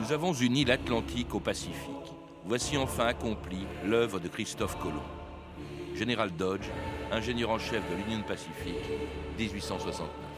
Nous 0.00 0.12
avons 0.12 0.32
uni 0.32 0.64
l'Atlantique 0.64 1.34
au 1.34 1.40
Pacifique. 1.40 1.74
Voici 2.46 2.78
enfin 2.78 3.04
accomplie 3.04 3.66
l'œuvre 3.84 4.18
de 4.18 4.28
Christophe 4.28 4.78
Colomb. 4.78 5.02
Général 5.94 6.30
Dodge, 6.30 6.70
ingénieur 7.12 7.50
en 7.50 7.58
chef 7.58 7.82
de 7.90 7.96
l'Union 7.96 8.22
Pacifique, 8.26 8.80
1869. 9.38 10.29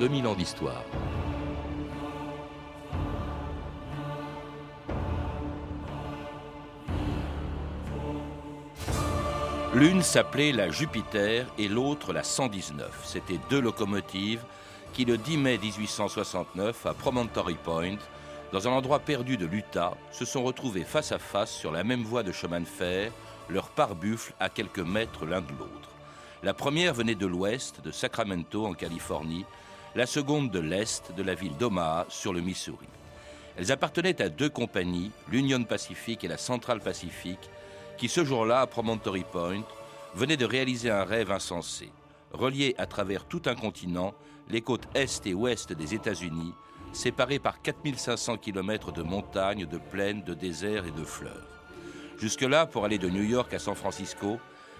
2000 0.00 0.26
ans 0.28 0.34
d'histoire. 0.34 0.82
L'une 9.74 10.00
s'appelait 10.00 10.52
la 10.52 10.70
Jupiter 10.70 11.46
et 11.58 11.68
l'autre 11.68 12.14
la 12.14 12.22
119. 12.22 13.02
C'étaient 13.04 13.38
deux 13.50 13.60
locomotives 13.60 14.42
qui, 14.94 15.04
le 15.04 15.18
10 15.18 15.36
mai 15.36 15.58
1869, 15.58 16.86
à 16.86 16.94
Promontory 16.94 17.58
Point, 17.62 17.98
dans 18.54 18.66
un 18.66 18.70
endroit 18.70 19.00
perdu 19.00 19.36
de 19.36 19.44
l'Utah, 19.44 19.92
se 20.12 20.24
sont 20.24 20.42
retrouvées 20.42 20.84
face 20.84 21.12
à 21.12 21.18
face 21.18 21.52
sur 21.52 21.72
la 21.72 21.84
même 21.84 22.04
voie 22.04 22.22
de 22.22 22.32
chemin 22.32 22.60
de 22.60 22.64
fer, 22.64 23.12
leur 23.50 23.68
pare-buffle 23.68 24.32
à 24.40 24.48
quelques 24.48 24.78
mètres 24.78 25.26
l'un 25.26 25.42
de 25.42 25.52
l'autre. 25.58 25.90
La 26.42 26.54
première 26.54 26.94
venait 26.94 27.14
de 27.14 27.26
l'ouest, 27.26 27.82
de 27.82 27.90
Sacramento, 27.90 28.64
en 28.64 28.72
Californie, 28.72 29.44
la 29.96 30.06
seconde 30.06 30.50
de 30.50 30.60
l'Est 30.60 31.12
de 31.16 31.22
la 31.22 31.34
ville 31.34 31.56
d'Omaha 31.56 32.06
sur 32.08 32.32
le 32.32 32.40
Missouri. 32.40 32.86
Elles 33.56 33.72
appartenaient 33.72 34.22
à 34.22 34.28
deux 34.28 34.48
compagnies, 34.48 35.10
l'Union 35.28 35.62
Pacific 35.64 36.22
et 36.22 36.28
la 36.28 36.38
Central 36.38 36.80
Pacific, 36.80 37.38
qui 37.98 38.08
ce 38.08 38.24
jour-là, 38.24 38.60
à 38.60 38.66
Promontory 38.66 39.24
Point, 39.24 39.64
venaient 40.14 40.36
de 40.36 40.46
réaliser 40.46 40.90
un 40.90 41.04
rêve 41.04 41.32
insensé, 41.32 41.90
relier 42.32 42.74
à 42.78 42.86
travers 42.86 43.24
tout 43.24 43.42
un 43.46 43.54
continent 43.54 44.14
les 44.48 44.62
côtes 44.62 44.88
est 44.94 45.26
et 45.26 45.34
ouest 45.34 45.72
des 45.72 45.94
États-Unis, 45.94 46.54
séparées 46.92 47.38
par 47.38 47.62
4500 47.62 48.36
km 48.38 48.92
de 48.92 49.02
montagnes, 49.02 49.66
de 49.66 49.78
plaines, 49.78 50.22
de 50.22 50.34
déserts 50.34 50.86
et 50.86 50.90
de 50.90 51.04
fleurs. 51.04 51.46
Jusque-là, 52.18 52.66
pour 52.66 52.84
aller 52.84 52.98
de 52.98 53.08
New 53.08 53.22
York 53.22 53.52
à 53.54 53.58
San 53.58 53.74
Francisco, 53.74 54.38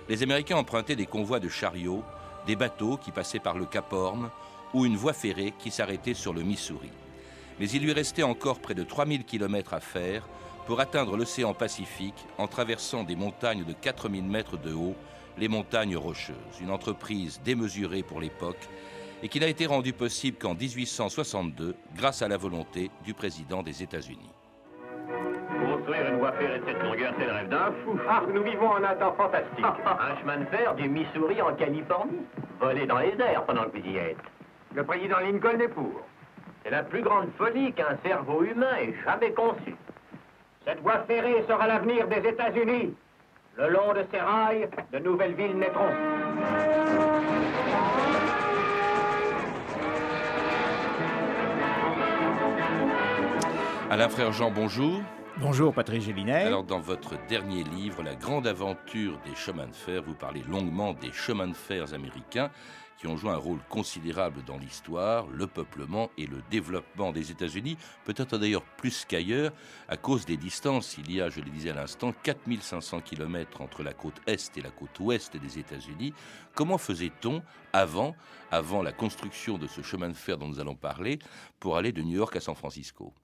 les 0.09 0.23
Américains 0.23 0.57
empruntaient 0.57 0.97
des 0.97 1.07
convois 1.07 1.41
de 1.41 1.49
chariots, 1.49 2.03
des 2.47 2.57
bateaux 2.57 2.97
qui 2.97 3.13
passaient 3.13 3.39
par 3.39 3.57
le 3.57 3.65
Cap 3.65 3.93
Horn 3.93 4.31
ou 4.75 4.87
une 4.87 4.97
voie 4.97 5.13
ferrée 5.13 5.55
qui 5.59 5.71
s'arrêtait 5.71 6.15
sur 6.15 6.33
le 6.33 6.43
Missouri. 6.43 6.91
Mais 7.59 7.69
il 7.69 7.83
lui 7.83 7.93
restait 7.93 8.23
encore 8.23 8.61
près 8.61 8.75
de 8.75 8.85
3000 8.85 9.25
km 9.25 9.75
à 9.75 9.81
faire 9.81 10.27
pour 10.67 10.81
atteindre 10.81 11.17
l'océan 11.17 11.53
Pacifique 11.53 12.27
en 12.39 12.47
traversant 12.47 13.05
des 13.05 13.17
montagnes 13.17 13.65
de 13.65 13.73
4000 13.73 14.25
mètres 14.25 14.57
de 14.57 14.73
haut, 14.73 14.95
les 15.37 15.49
montagnes 15.49 15.97
rocheuses. 15.97 16.37
Une 16.61 16.71
entreprise 16.71 17.41
démesurée 17.45 18.03
pour 18.03 18.21
l'époque 18.21 18.69
et 19.23 19.29
qui 19.29 19.41
n'a 19.41 19.49
été 19.49 19.67
rendue 19.67 19.93
possible 19.93 20.39
qu'en 20.39 20.55
1862 20.55 21.75
grâce 21.95 22.23
à 22.23 22.29
la 22.29 22.37
volonté 22.37 22.91
du 23.05 23.15
président 23.15 23.63
des 23.63 23.83
États-Unis. 23.83 24.31
Construire 25.61 26.09
une 26.09 26.19
voie 26.19 26.33
ferrée 26.33 26.59
de 26.61 26.65
cette 26.65 26.83
longueur, 26.83 27.13
c'est 27.19 27.27
le 27.27 27.33
rêve 27.33 27.49
d'un 27.49 27.73
fou. 27.85 27.99
Ah, 28.09 28.23
nous 28.33 28.43
vivons 28.43 28.75
un 28.77 28.95
temps 28.95 29.15
fantastique. 29.15 29.65
un 29.65 30.17
chemin 30.21 30.39
de 30.39 30.47
fer 30.47 30.75
du 30.75 30.89
Missouri 30.89 31.43
en 31.43 31.55
Californie. 31.55 32.21
Voler 32.61 32.87
dans 32.87 32.99
les 32.99 33.15
airs 33.19 33.45
pendant 33.45 33.65
que 33.65 33.79
vous 33.79 33.87
y 33.87 33.97
êtes. 33.97 34.17
Le 34.73 34.85
président 34.85 35.19
Lincoln 35.19 35.59
est 35.59 35.69
pour. 35.69 36.01
C'est 36.63 36.71
la 36.71 36.85
plus 36.85 37.03
grande 37.03 37.29
folie 37.37 37.73
qu'un 37.73 37.99
cerveau 38.05 38.45
humain 38.45 38.77
ait 38.81 38.95
jamais 39.05 39.33
conçue. 39.33 39.75
Cette 40.65 40.81
voie 40.81 41.01
ferrée 41.09 41.45
sera 41.49 41.67
l'avenir 41.67 42.07
des 42.07 42.29
États-Unis. 42.29 42.95
Le 43.57 43.69
long 43.69 43.93
de 43.93 44.05
ces 44.13 44.21
rails, 44.21 44.69
de 44.93 44.99
nouvelles 45.01 45.35
villes 45.35 45.57
naîtront. 45.57 45.91
Alain 53.91 54.09
Frère 54.09 54.31
Jean, 54.31 54.53
bonjour. 54.53 55.01
Bonjour 55.39 55.75
Patrick 55.75 56.03
Gélinet. 56.03 56.45
Alors 56.45 56.63
dans 56.63 56.79
votre 56.79 57.15
dernier 57.29 57.65
livre, 57.65 58.05
La 58.05 58.15
grande 58.15 58.47
aventure 58.47 59.19
des 59.25 59.35
chemins 59.35 59.67
de 59.67 59.75
fer, 59.75 60.03
vous 60.03 60.15
parlez 60.15 60.43
longuement 60.49 60.93
des 60.93 61.13
chemins 61.13 61.49
de 61.49 61.55
fer 61.55 61.93
américains 61.93 62.51
qui 63.01 63.07
ont 63.07 63.17
joué 63.17 63.31
un 63.31 63.37
rôle 63.37 63.61
considérable 63.71 64.45
dans 64.47 64.59
l'histoire, 64.59 65.27
le 65.29 65.47
peuplement 65.47 66.11
et 66.19 66.27
le 66.27 66.43
développement 66.51 67.13
des 67.13 67.31
États-Unis, 67.31 67.79
peut-être 68.05 68.37
d'ailleurs 68.37 68.63
plus 68.63 69.07
qu'ailleurs, 69.07 69.53
à 69.89 69.97
cause 69.97 70.27
des 70.27 70.37
distances. 70.37 70.99
Il 70.99 71.11
y 71.11 71.23
a, 71.23 71.31
je 71.31 71.41
le 71.41 71.51
disais 71.51 71.71
à 71.71 71.75
l'instant, 71.75 72.13
4500 72.23 73.01
km 73.01 73.63
entre 73.63 73.83
la 73.83 73.95
côte 73.95 74.21
est 74.27 74.57
et 74.59 74.61
la 74.61 74.71
côte 74.71 75.01
ouest 75.01 75.35
des 75.35 75.59
États-Unis. 75.59 76.13
Comment 76.55 76.77
faisait-on 76.77 77.43
avant, 77.73 78.15
avant 78.51 78.83
la 78.83 78.93
construction 78.93 79.57
de 79.57 79.67
ce 79.67 79.81
chemin 79.81 80.11
de 80.11 80.15
fer 80.15 80.37
dont 80.37 80.49
nous 80.49 80.61
allons 80.61 80.77
parler, 80.77 81.19
pour 81.59 81.79
aller 81.79 81.93
de 81.93 82.03
New 82.03 82.17
York 82.17 82.37
à 82.37 82.41
San 82.41 82.55
Francisco? 82.55 83.15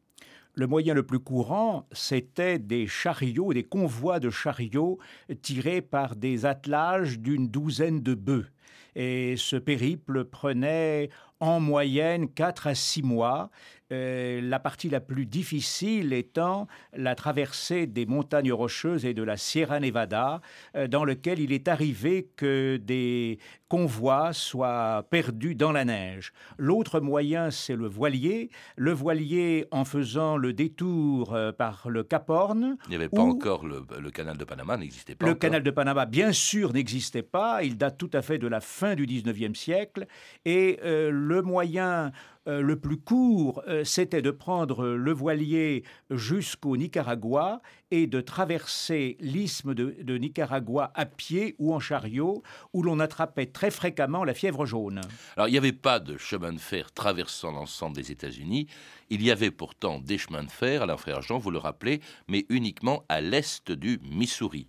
Le 0.55 0.67
moyen 0.67 0.95
le 0.95 1.03
plus 1.03 1.19
courant, 1.19 1.87
c'était 1.93 2.59
des 2.59 2.87
chariots, 2.87 3.53
des 3.53 3.65
convois 3.65 4.21
de 4.21 4.31
chariots 4.31 4.99
tirés 5.43 5.83
par 5.83 6.17
des 6.17 6.47
attelages 6.47 7.19
d'une 7.19 7.49
douzaine 7.49 8.01
de 8.01 8.15
bœufs. 8.15 8.51
Et 8.99 9.37
ce 9.37 9.57
périple 9.57 10.25
prenait 10.25 11.11
en 11.41 11.61
moyenne 11.61 12.29
4 12.29 12.67
à 12.69 12.75
6 12.75 13.03
mois, 13.03 13.51
euh, 13.93 14.41
la 14.43 14.59
partie 14.59 14.89
la 14.89 15.01
plus 15.01 15.27
difficile 15.27 16.13
étant 16.13 16.67
la 16.93 17.15
traversée 17.15 17.87
des 17.87 18.05
montagnes 18.05 18.53
rocheuses 18.53 19.05
et 19.05 19.15
de 19.15 19.23
la 19.23 19.37
Sierra 19.37 19.79
Nevada, 19.79 20.41
euh, 20.75 20.89
dans 20.89 21.05
lequel 21.05 21.39
il 21.39 21.53
est 21.53 21.69
arrivé 21.69 22.29
que 22.37 22.79
des 22.79 23.39
convois 23.69 24.33
soient 24.33 25.07
perdus 25.11 25.55
dans 25.55 25.71
la 25.71 25.85
neige. 25.85 26.33
L'autre 26.59 26.99
moyen, 26.99 27.53
c'est 27.53 27.77
le 27.77 27.87
voilier. 27.87 28.51
Le 28.77 28.93
voilier, 28.93 29.67
en 29.71 29.85
faisant 29.85 30.37
le 30.37 30.53
détour 30.53 31.35
euh, 31.35 31.53
par 31.53 31.89
le 31.89 32.03
Cap 32.03 32.29
Horn. 32.29 32.77
Il 32.87 32.91
n'y 32.91 32.97
avait 32.97 33.09
pas 33.09 33.23
encore 33.23 33.67
le, 33.67 34.11
canal 34.11 34.37
de 34.37 34.45
Panama, 34.45 34.77
n'existait 34.77 35.15
pas. 35.15 35.27
Le 35.27 35.35
canal 35.35 35.63
de 35.63 35.71
Panama, 35.71 36.07
bien 36.07 36.33
sûr, 36.33 36.73
n'existait 36.73 37.23
pas. 37.23 37.63
Il 37.63 37.77
date 37.77 37.99
tout 37.99 38.11
à 38.15 38.23
fait 38.23 38.39
de 38.39 38.49
la 38.49 38.61
fin 38.61 38.97
du 38.97 39.07
19e 39.07 39.55
siècle. 39.55 40.07
Et 40.45 40.79
le 40.83 41.26
moyen 41.43 42.13
euh, 42.49 42.61
le 42.61 42.79
plus 42.79 42.99
court, 42.99 43.63
euh, 43.67 43.83
c'était 43.83 44.23
de 44.23 44.31
prendre 44.31 44.87
le 44.87 45.13
voilier 45.13 45.83
jusqu'au 46.11 46.77
Nicaragua 46.77 47.61
et 47.91 48.07
de 48.07 48.21
traverser 48.21 49.17
l'isthme 49.21 49.75
de, 49.75 50.19
Nicaragua 50.19 50.93
à 50.95 51.07
pied 51.07 51.57
ou 51.59 51.75
en 51.75 51.81
chariot, 51.81 52.43
où 52.73 52.83
l'on 52.83 53.01
attrapait 53.01 53.47
très 53.47 53.71
fréquemment 53.71 54.25
la 54.25 54.35
fièvre 54.35 54.65
jaune. 54.65 55.01
Alors, 55.37 55.49
il 55.49 55.53
n'y 55.53 55.59
avait 55.59 55.73
pas 55.73 55.99
de 55.99 56.17
chemin 56.17 56.53
de 56.53 56.61
fer 56.61 56.93
traversant 56.93 57.51
l'ensemble 57.51 57.97
des 57.97 58.13
États-Unis. 58.13 58.69
Il 59.11 59.23
y 59.23 59.31
avait 59.31 59.51
pourtant 59.51 59.99
des 59.99 60.19
chemins 60.19 60.45
de 60.45 60.51
fer, 60.51 60.83
Alain 60.83 60.97
Frère 60.97 61.23
Jean, 61.23 61.39
vous 61.39 61.51
le 61.51 61.59
rappelez, 61.59 62.01
mais 62.29 62.47
uniquement 62.49 63.05
à 63.09 63.21
l'est 63.21 63.73
du 63.73 63.99
Missouri 64.05 64.69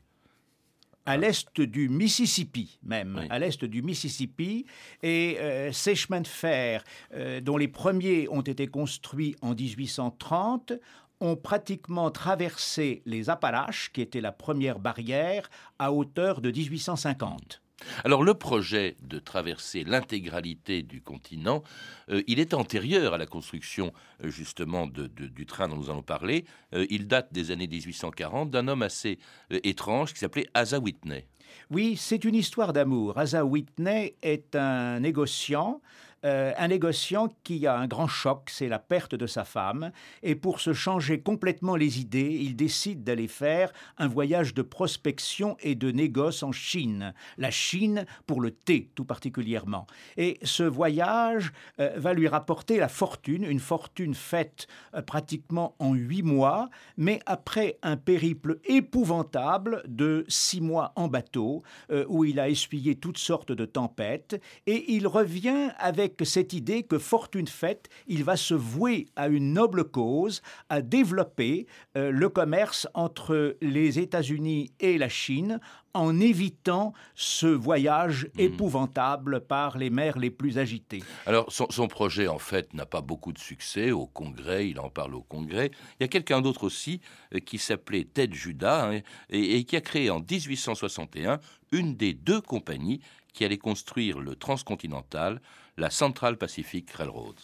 à 1.08 1.16
l'est 1.16 1.62
du 1.62 1.88
Mississippi 1.88 2.78
même, 2.84 3.26
à 3.30 3.40
l'est 3.40 3.64
du 3.64 3.82
Mississippi. 3.82 4.66
Et 5.02 5.38
euh, 5.40 5.72
ces 5.72 5.96
chemins 5.96 6.22
de 6.22 6.28
fer, 6.28 6.84
euh, 7.14 7.40
dont 7.40 7.58
les 7.58 7.70
premiers 7.70 8.28
ont 8.30 8.42
été 8.42 8.68
construits 8.68 9.36
en 9.42 9.56
1830, 9.56 10.74
ont 11.20 11.36
pratiquement 11.36 12.12
traversé 12.12 13.02
les 13.06 13.30
Appalaches, 13.30 13.92
qui 13.92 14.02
était 14.02 14.22
la 14.22 14.32
première 14.32 14.80
barrière, 14.80 15.50
à 15.80 15.92
hauteur 15.92 16.42
de 16.42 16.52
1850. 16.52 17.62
Alors 18.04 18.24
le 18.24 18.34
projet 18.34 18.96
de 19.02 19.20
traverser 19.20 19.84
l'intégralité 19.84 20.84
du 20.84 21.02
continent, 21.02 21.64
euh, 22.10 22.22
il 22.28 22.40
est 22.40 22.54
antérieur 22.54 23.14
à 23.14 23.18
la 23.18 23.26
construction 23.26 23.94
euh, 24.24 24.30
justement 24.30 24.88
du 24.88 25.46
train 25.46 25.68
dont 25.68 25.76
nous 25.76 25.90
allons 25.90 26.04
parler. 26.04 26.46
Euh, 26.74 26.86
il 26.90 27.08
date 27.08 27.34
des 27.34 27.52
années 27.52 27.68
1840 27.68 28.50
d'un 28.50 28.68
homme 28.68 28.82
assez 28.82 29.20
étrange 29.50 30.14
qui 30.14 30.20
s'appelait 30.20 30.48
Asa 30.54 30.80
Whitney. 30.80 31.28
Oui, 31.70 31.98
c'est 31.98 32.24
une 32.24 32.36
histoire 32.36 32.74
d'amour. 32.74 33.18
Asa 33.18 33.46
Whitney 33.46 34.16
est 34.22 34.56
un 34.56 35.00
négociant 35.00 35.82
euh, 36.28 36.52
un 36.58 36.68
négociant 36.68 37.30
qui 37.44 37.66
a 37.68 37.78
un 37.78 37.88
grand 37.88 38.08
choc, 38.08 38.50
c'est 38.52 38.68
la 38.68 38.80
perte 38.80 39.16
de 39.16 39.28
sa 39.28 39.46
femme, 39.46 39.92
et 40.24 40.36
pour 40.36 40.60
se 40.60 40.74
changer 40.74 41.22
complètement 41.22 41.78
les 41.78 42.02
idées, 42.02 42.38
il 42.42 42.58
décide 42.58 43.06
d'aller 43.06 43.30
faire 43.30 43.72
un 43.98 44.10
voyage 44.10 44.54
de 44.54 44.62
prospection 44.62 45.56
et 45.62 45.76
de 45.76 45.90
négoce 45.90 46.44
en 46.44 46.52
Chine. 46.52 47.14
La 47.38 47.50
Chine 47.50 48.06
pour 48.26 48.42
le 48.42 48.52
thé 48.52 48.92
tout 48.94 49.06
particulièrement. 49.06 49.88
Et 50.18 50.38
ce 50.44 50.64
voyage 50.64 51.54
euh, 51.80 51.94
va 51.96 52.14
lui 52.14 52.28
rapporter 52.28 52.78
la 52.78 52.90
fortune, 52.90 53.46
une 53.46 53.62
fortune 53.62 54.14
faite 54.14 54.68
euh, 54.96 55.02
pratiquement 55.02 55.76
en 55.80 55.94
huit 55.94 56.24
mois, 56.24 56.70
mais 56.98 57.22
après 57.26 57.78
un 57.84 57.96
périple 57.96 58.60
épouvantable 58.66 59.82
de 59.88 60.26
six 60.28 60.60
mois 60.60 60.92
en 60.98 61.08
bateau, 61.08 61.64
où 62.08 62.26
il 62.26 62.40
a 62.40 62.50
essuyé 62.50 62.96
toutes 62.96 63.18
sortes 63.18 63.52
de 63.52 63.66
tempêtes, 63.66 64.42
et 64.66 64.94
il 64.94 65.08
revient 65.08 65.70
avec 65.78 66.17
cette 66.26 66.54
idée 66.54 66.84
que 66.84 66.98
fortune 66.98 67.48
faite, 67.48 67.90
il 68.08 68.24
va 68.24 68.38
se 68.38 68.54
vouer 68.54 69.08
à 69.16 69.28
une 69.28 69.54
noble 69.54 69.86
cause, 69.86 70.42
à 70.70 70.82
développer 70.82 71.68
euh, 71.96 72.12
le 72.12 72.30
commerce 72.30 72.88
entre 72.94 73.58
les 73.62 74.00
États-Unis 74.00 74.72
et 74.80 74.98
la 74.98 75.10
Chine 75.10 75.60
en 75.94 76.20
évitant 76.20 76.94
ce 77.16 77.48
voyage 77.48 78.30
hmm. 78.36 78.40
épouvantable 78.40 79.42
par 79.42 79.78
les 79.78 79.90
mers 79.90 80.20
les 80.20 80.30
plus 80.30 80.58
agitées. 80.58 81.04
Alors 81.26 81.52
son, 81.52 81.88
projet 81.88 82.28
en 82.28 82.38
fait 82.38 82.74
n'a 82.74 82.86
pas 82.86 83.02
beaucoup 83.02 83.34
de 83.34 83.40
succès 83.40 83.92
au 83.92 84.06
Congrès, 84.06 84.70
il 84.70 84.80
en 84.80 84.90
parle 84.90 85.16
au 85.16 85.24
Congrès. 85.24 85.72
Il 86.00 86.04
y 86.04 86.06
a 86.06 86.08
quelqu'un 86.08 86.42
d'autre 86.42 86.64
aussi 86.64 87.02
euh, 87.34 87.40
qui 87.40 87.58
s'appelait 87.58 88.04
Ted 88.04 88.36
Judah 88.36 88.90
hein, 88.90 89.02
et, 89.30 89.58
et 89.58 89.64
qui 89.64 89.76
a 89.76 89.82
créé 89.82 90.10
en 90.10 90.20
1861 90.20 91.40
une 91.72 91.96
des 91.96 92.14
deux 92.14 92.42
compagnies 92.42 93.02
qui 93.34 93.46
allait 93.46 93.58
construire 93.58 94.20
le 94.20 94.36
transcontinental, 94.36 95.42
la 95.78 95.92
Central 95.92 96.38
Pacific 96.38 96.90
Railroad. 96.92 97.36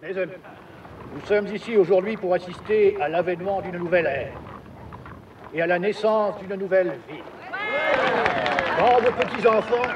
nous 0.00 1.26
sommes 1.26 1.48
ici 1.48 1.76
aujourd'hui 1.76 2.16
pour 2.16 2.32
assister 2.32 2.96
à 3.00 3.08
l'avènement 3.08 3.60
d'une 3.62 3.78
nouvelle 3.78 4.06
ère 4.06 4.40
et 5.52 5.60
à 5.60 5.66
la 5.66 5.80
naissance 5.80 6.38
d'une 6.38 6.54
nouvelle 6.54 6.92
vie. 7.08 7.22
Quand 8.78 9.00
vos 9.00 9.10
petits-enfants 9.10 9.92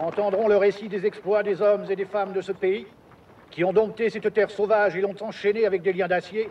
entendront 0.00 0.48
le 0.48 0.56
récit 0.56 0.88
des 0.88 1.06
exploits 1.06 1.44
des 1.44 1.62
hommes 1.62 1.84
et 1.88 1.94
des 1.94 2.04
femmes 2.04 2.32
de 2.32 2.40
ce 2.40 2.50
pays, 2.50 2.88
qui 3.48 3.62
ont 3.62 3.72
dompté 3.72 4.10
cette 4.10 4.32
terre 4.32 4.50
sauvage 4.50 4.96
et 4.96 5.00
l'ont 5.00 5.14
enchaînée 5.20 5.66
avec 5.66 5.82
des 5.82 5.92
liens 5.92 6.08
d'acier, 6.08 6.50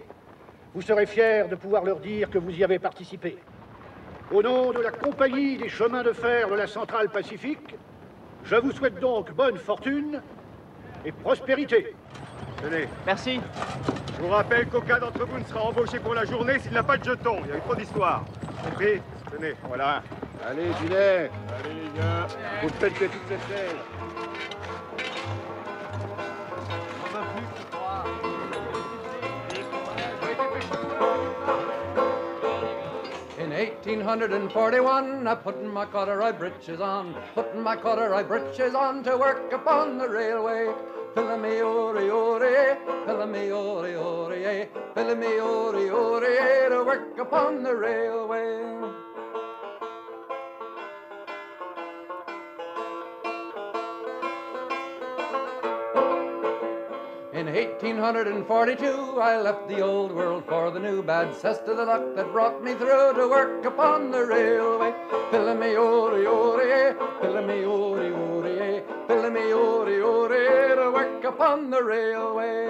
vous 0.74 0.81
serez 0.81 1.06
fiers 1.06 1.44
de 1.50 1.56
pouvoir 1.56 1.84
leur 1.84 2.00
dire 2.00 2.30
que 2.30 2.38
vous 2.38 2.52
y 2.52 2.64
avez 2.64 2.80
participé. 2.80 3.38
Au 4.31 4.42
nom 4.42 4.72
de 4.72 4.80
la 4.80 4.92
Compagnie 4.92 5.58
des 5.58 5.68
chemins 5.68 6.04
de 6.04 6.14
fer 6.14 6.48
de 6.50 6.56
la 6.56 6.68
Centrale 6.68 7.10
Pacifique, 7.10 7.76
je 8.46 8.56
vous 8.56 8.72
souhaite 8.72 9.00
donc 9.02 9.34
bonne 9.34 9.58
fortune 9.58 10.22
et 11.06 11.12
prospérité. 11.12 11.96
Tenez. 12.62 12.88
Merci. 13.06 13.40
Je 14.18 14.22
vous 14.22 14.30
rappelle 14.30 14.68
qu'aucun 14.68 15.00
d'entre 15.00 15.25
vous 15.25 15.40
ne 15.40 15.46
sera 15.46 15.62
embauché 15.63 16.00
pour 16.00 16.13
la 16.13 16.25
journée 16.25 16.60
s'il 16.60 16.74
n'a 16.74 16.84
pas 16.84 16.98
de 16.98 17.04
jeton. 17.04 17.38
Il 17.46 17.50
y 17.50 17.54
a 17.54 17.57
eu 17.57 17.62
trop 17.62 17.75
d'histoires. 17.75 18.25
Compris? 18.63 19.01
Tenez, 19.31 19.54
voilà. 19.68 20.04
Allez, 20.46 20.72
Gilet. 20.81 21.30
Allez, 21.60 21.74
les 21.74 22.00
gars. 22.00 22.28
Vous 22.62 22.69
faites 22.80 22.94
toutes 22.94 23.12
ces 23.28 23.54
scènes. 23.54 23.78
1841, 33.98 35.26
I 35.28 35.34
put 35.34 35.64
my 35.64 35.84
corduroy 35.84 36.32
breeches 36.34 36.80
on, 36.80 37.16
putting 37.34 37.62
my 37.62 37.76
corduroy 37.76 38.24
breeches 38.24 38.76
on 38.76 39.04
to 39.04 39.18
work 39.18 39.52
upon 39.52 39.98
the 39.98 40.08
railway. 40.08 40.72
Fill 41.16 41.38
me 41.40 41.60
ori 41.62 42.08
ori, 42.08 42.78
fill 43.08 43.26
me 43.26 43.52
ori 43.52 43.96
ori, 43.96 44.46
eh? 44.46 44.68
fill 44.94 45.16
me 45.16 45.40
ori 45.40 45.90
ori, 45.90 46.38
eh, 46.38 46.70
to 46.70 46.84
work 46.84 47.18
upon 47.18 47.64
the 47.64 47.76
railway. 47.76 49.09
1842, 57.54 59.19
I 59.19 59.42
left 59.42 59.68
the 59.68 59.81
old 59.81 60.12
world 60.12 60.46
for 60.48 60.69
the 60.72 60.80
new 60.80 61.01
bad 61.01 61.36
cess 61.36 61.57
to 61.60 61.74
the 61.74 61.86
luck 61.86 62.16
that 62.16 62.31
brought 62.31 62.63
me 62.63 62.74
through 62.74 63.13
to 63.16 63.28
work 63.28 63.66
upon 63.66 64.12
the 64.12 64.25
railway. 64.25 64.94
Fill 65.31 65.56
me 65.56 65.75
ori 65.75 66.25
ori, 66.25 66.96
fill 67.22 67.42
me 67.42 67.66
ori 67.66 68.12
ori, 68.12 68.84
me 69.31 69.54
ori 69.54 70.01
ori, 70.01 70.75
to 70.75 70.92
work 70.94 71.24
upon 71.24 71.69
the 71.69 71.84
railway. 71.84 72.68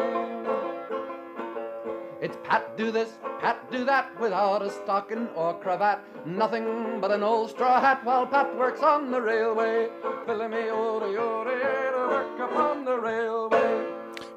It's 2.21 2.37
Pat 2.43 2.77
do 2.77 2.91
this, 2.91 3.17
Pat 3.39 3.71
do 3.71 3.85
that, 3.85 4.19
without 4.19 4.61
a 4.61 4.69
stocking 4.69 5.27
or 5.35 5.53
cravat. 5.55 5.99
Nothing 6.25 6.99
but 7.01 7.11
an 7.11 7.23
old 7.23 7.49
straw 7.49 7.79
hat 7.81 8.03
while 8.05 8.27
Pat 8.27 8.55
works 8.57 8.81
on 8.81 9.11
the 9.11 9.21
railway. 9.21 9.89
Fill 10.25 10.47
me 10.47 10.69
ori 10.69 11.17
ori, 11.17 11.59
to 11.59 12.07
work 12.09 12.39
upon 12.39 12.85
the 12.85 12.97
railway. 12.97 13.58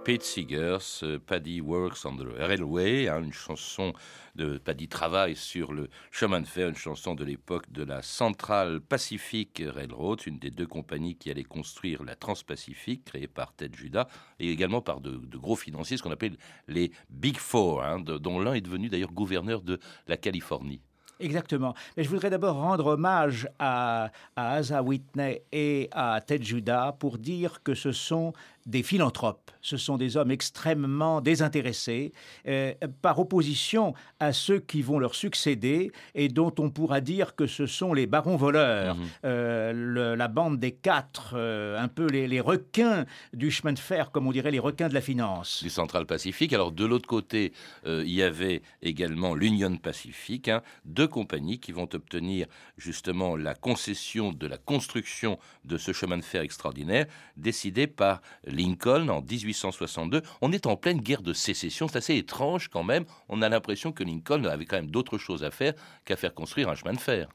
Pete 0.04 0.24
Seegers, 0.24 1.04
euh, 1.04 1.20
Paddy 1.24 1.60
Works 1.60 2.04
on 2.04 2.16
the 2.16 2.26
Railway, 2.36 3.08
hein, 3.08 3.22
une 3.22 3.32
chanson 3.32 3.92
de 4.34 4.58
Paddy 4.58 4.88
travaille 4.88 5.36
sur 5.36 5.72
le 5.72 5.88
chemin 6.10 6.40
de 6.40 6.46
fer, 6.46 6.68
une 6.68 6.74
chanson 6.74 7.14
de 7.14 7.24
l'époque 7.24 7.70
de 7.70 7.84
la 7.84 8.02
Central 8.02 8.80
Pacific 8.80 9.62
Railroad, 9.64 10.26
une 10.26 10.40
des 10.40 10.50
deux 10.50 10.66
compagnies 10.66 11.14
qui 11.14 11.30
allait 11.30 11.44
construire 11.44 12.02
la 12.02 12.16
Transpacifique, 12.16 13.04
créée 13.04 13.28
par 13.28 13.54
Ted 13.54 13.76
Judah, 13.76 14.08
et 14.40 14.50
également 14.50 14.80
par 14.80 15.00
de, 15.00 15.20
gros 15.36 15.54
financiers, 15.56 15.96
ce 15.96 16.02
qu'on 16.02 16.10
appelle 16.10 16.36
les 16.66 16.90
Big 17.08 17.36
Four, 17.36 17.84
hein, 17.84 18.00
dont 18.00 18.40
l'un 18.40 18.54
est 18.54 18.60
devenu 18.60 18.88
d'ailleurs 18.88 19.12
gouverneur 19.12 19.62
de 19.62 19.78
la 20.08 20.16
Californie. 20.16 20.80
Exactement. 21.22 21.74
Mais 21.96 22.02
je 22.02 22.08
voudrais 22.08 22.30
d'abord 22.30 22.56
rendre 22.56 22.86
hommage 22.86 23.48
à, 23.58 24.10
à 24.34 24.54
Asa 24.54 24.82
Whitney 24.82 25.44
et 25.52 25.88
à 25.92 26.20
Ted 26.20 26.44
Judah 26.44 26.96
pour 26.98 27.18
dire 27.18 27.62
que 27.62 27.74
ce 27.74 27.92
sont 27.92 28.32
des 28.66 28.82
philanthropes. 28.82 29.50
Ce 29.60 29.76
sont 29.76 29.96
des 29.96 30.16
hommes 30.16 30.30
extrêmement 30.30 31.20
désintéressés, 31.20 32.12
euh, 32.46 32.72
par 33.00 33.18
opposition 33.18 33.94
à 34.20 34.32
ceux 34.32 34.60
qui 34.60 34.82
vont 34.82 34.98
leur 34.98 35.14
succéder 35.14 35.92
et 36.14 36.28
dont 36.28 36.52
on 36.58 36.70
pourra 36.70 37.00
dire 37.00 37.34
que 37.34 37.46
ce 37.46 37.66
sont 37.66 37.92
les 37.92 38.06
barons 38.06 38.36
voleurs, 38.36 38.96
mhm. 38.96 39.06
euh, 39.24 40.16
la 40.16 40.28
bande 40.28 40.58
des 40.58 40.72
quatre, 40.72 41.34
euh, 41.34 41.78
un 41.78 41.88
peu 41.88 42.06
les, 42.06 42.40
requins 42.40 43.04
du 43.32 43.50
chemin 43.50 43.72
de 43.72 43.78
fer, 43.78 44.10
comme 44.10 44.26
on 44.26 44.32
dirait 44.32 44.50
les 44.50 44.58
requins 44.58 44.88
de 44.88 44.94
la 44.94 45.00
finance. 45.00 45.62
Du 45.62 45.70
Central 45.70 46.06
Pacifique. 46.06 46.52
Alors 46.52 46.72
de 46.72 46.84
l'autre 46.84 47.06
côté, 47.06 47.52
il 47.86 48.10
y 48.10 48.22
avait 48.22 48.62
également 48.80 49.34
l'Union 49.34 49.76
Pacifique, 49.76 50.48
hein, 50.48 50.62
deux 50.84 51.06
compagnies 51.06 51.60
qui 51.60 51.72
vont 51.72 51.88
obtenir 51.92 52.46
justement 52.76 53.36
la 53.36 53.54
concession 53.54 54.32
de 54.32 54.46
la 54.46 54.56
construction 54.56 55.38
de 55.64 55.76
ce 55.76 55.92
chemin 55.92 56.18
de 56.18 56.24
fer 56.24 56.42
extraordinaire, 56.42 57.06
décidé 57.36 57.86
par 57.86 58.22
Lincoln 58.52 59.08
en 59.08 59.22
1862. 59.22 60.22
On 60.40 60.52
est 60.52 60.66
en 60.66 60.76
pleine 60.76 61.00
guerre 61.00 61.22
de 61.22 61.32
sécession. 61.32 61.88
C'est 61.88 61.98
assez 61.98 62.16
étrange 62.16 62.68
quand 62.68 62.84
même. 62.84 63.04
On 63.28 63.42
a 63.42 63.48
l'impression 63.48 63.92
que 63.92 64.04
Lincoln 64.04 64.44
avait 64.44 64.66
quand 64.66 64.76
même 64.76 64.90
d'autres 64.90 65.18
choses 65.18 65.44
à 65.44 65.50
faire 65.50 65.74
qu'à 66.04 66.16
faire 66.16 66.34
construire 66.34 66.68
un 66.68 66.74
chemin 66.74 66.92
de 66.92 67.00
fer. 67.00 67.28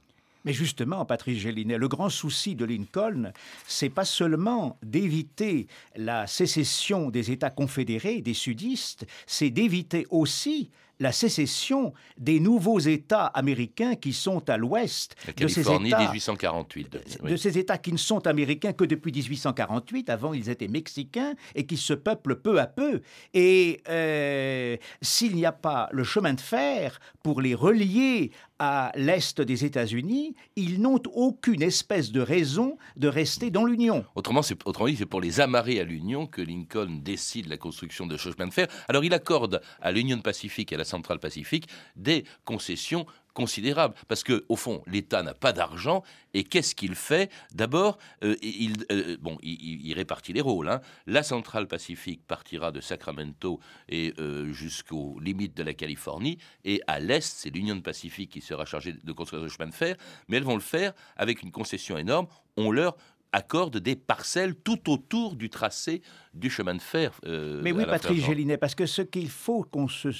Mais 0.46 0.54
justement, 0.54 1.03
Patrice 1.03 1.39
Gélinet, 1.39 1.77
le 1.77 1.89
grand 1.89 2.10
souci 2.10 2.56
de 2.56 2.63
Lincoln, 2.63 3.34
c'est 3.68 3.89
pas 3.89 4.06
seulement 4.06 4.77
d'éviter 4.82 5.68
la 5.98 6.25
sécession 6.25 7.10
des 7.10 7.32
États 7.32 7.50
confédérés, 7.50 8.22
des 8.22 8.34
sudistes, 8.34 9.06
c'est 9.25 9.50
d'éviter 9.50 10.08
aussi 10.10 10.70
la 11.00 11.12
sécession 11.12 11.94
des 12.18 12.39
nouveaux 12.39 12.80
États 12.80 13.27
américains 13.27 13.96
qui 13.96 14.13
sont 14.13 14.50
à 14.50 14.58
l'ouest 14.58 15.16
de 15.38 15.48
ces 15.48 15.62
États. 15.62 15.80
1848. 15.80 16.98
De, 17.24 17.36
ces 17.36 17.58
États 17.58 17.77
qui 17.77 17.92
ne 17.92 17.98
sont 17.98 18.25
américains 18.27 18.74
que 18.74 18.84
depuis 18.84 19.12
1848. 19.12 20.10
Avant, 20.10 20.34
ils 20.34 20.50
étaient 20.50 20.68
mexicains 20.68 21.34
et 21.56 21.66
qui 21.66 21.77
se 21.77 21.94
peuplent 21.94 22.39
peu 22.42 22.60
à 22.60 22.68
peu. 22.68 23.01
Et 23.34 23.82
euh, 23.89 24.77
s'il 25.01 25.36
n'y 25.36 25.46
a 25.46 25.51
pas 25.51 25.89
le 25.92 26.04
chemin 26.04 26.34
de 26.34 26.42
fer 26.42 27.00
pour 27.24 27.42
les 27.42 27.56
relier 27.56 28.32
à 28.60 28.92
l'est 28.96 29.39
des 29.39 29.66
États-Unis, 29.66 30.36
ils 30.56 30.82
n'ont 30.82 31.01
aucune 31.13 31.62
espèce 31.62 32.12
de 32.12 32.22
raison 32.22 32.77
de 32.96 33.08
rester 33.08 33.51
dans 33.51 33.66
l'Union. 33.66 34.04
Autrement, 34.16 34.42
c'est, 34.42 34.58
autrement 34.66 34.89
dit, 34.89 34.96
c'est 34.96 35.06
pour 35.06 35.22
les 35.22 35.39
amarrer 35.39 35.80
à 35.80 35.84
l'Union 35.84 36.25
que 36.25 36.42
Lincoln 36.42 37.01
décide 37.04 37.48
la 37.48 37.58
construction 37.58 38.08
de 38.08 38.18
ce 38.18 38.32
chemin 38.32 38.48
de 38.48 38.54
fer. 38.54 38.68
Alors 38.88 39.04
il 39.04 39.13
accorde 39.13 39.62
à 39.80 39.92
l'Union 39.92 40.20
Pacifique 40.22 40.72
et 40.72 40.75
à 40.75 40.80
la 40.80 40.86
Centrale 40.88 41.20
Pacifique 41.20 41.67
des 41.96 42.24
concessions 42.46 43.06
considérable 43.38 43.94
parce 44.08 44.24
que 44.24 44.46
au 44.50 44.56
fond 44.56 44.82
l'État 44.88 45.22
n'a 45.22 45.36
pas 45.36 45.53
d'argent 45.53 46.01
et 46.34 46.44
qu'est-ce 46.44 46.74
qu'il 46.74 46.96
fait? 46.96 47.32
D'abord, 47.53 48.00
euh, 48.24 48.36
il, 48.41 48.84
euh, 48.91 49.15
bon, 49.22 49.38
il, 49.44 49.94
répartit 49.94 50.34
les 50.34 50.41
rôles. 50.41 50.67
Hein. 50.67 50.82
La 51.06 51.22
centrale 51.22 51.67
Pacifique 51.67 52.25
partira 52.25 52.72
de 52.72 52.82
Sacramento 52.82 53.60
et 53.89 54.15
euh, 54.17 54.51
jusqu'aux 54.53 55.20
limites 55.20 55.56
de 55.56 55.62
la 55.62 55.75
Californie 55.75 56.39
et 56.65 56.82
à 56.88 57.00
l'est, 57.00 57.22
c'est 57.22 57.51
l'Union 57.51 57.79
Pacifique 57.79 58.32
qui 58.32 58.41
sera 58.41 58.65
chargée 58.65 58.94
de 58.94 59.12
construire 59.12 59.44
le 59.44 59.50
chemin 59.50 59.70
de 59.70 59.75
fer, 59.75 59.98
mais 60.27 60.38
elles 60.38 60.44
vont 60.44 60.56
le 60.56 60.62
faire 60.62 60.94
avec 61.15 61.44
une 61.44 61.51
concession 61.51 61.96
énorme. 61.96 62.25
On 62.58 62.72
leur 62.72 62.98
accorde 63.31 63.77
des 63.77 63.96
parcelles 63.96 64.55
tout 64.55 64.89
autour 64.89 65.36
du 65.36 65.50
tracé 65.50 66.01
du 66.38 66.50
chemin 66.50 66.75
de 66.75 66.81
fer. 66.81 67.19
Euh, 67.25 67.62
Mais 67.63 67.72
oui, 67.72 67.86
Patrice 67.86 68.25
Gélinet, 68.25 68.57
parce 68.57 68.75
que 68.75 68.86
ce 68.86 69.01
qu'il 69.01 69.29
faut 69.29 69.63
qu'on 69.63 69.88
se, 69.88 70.12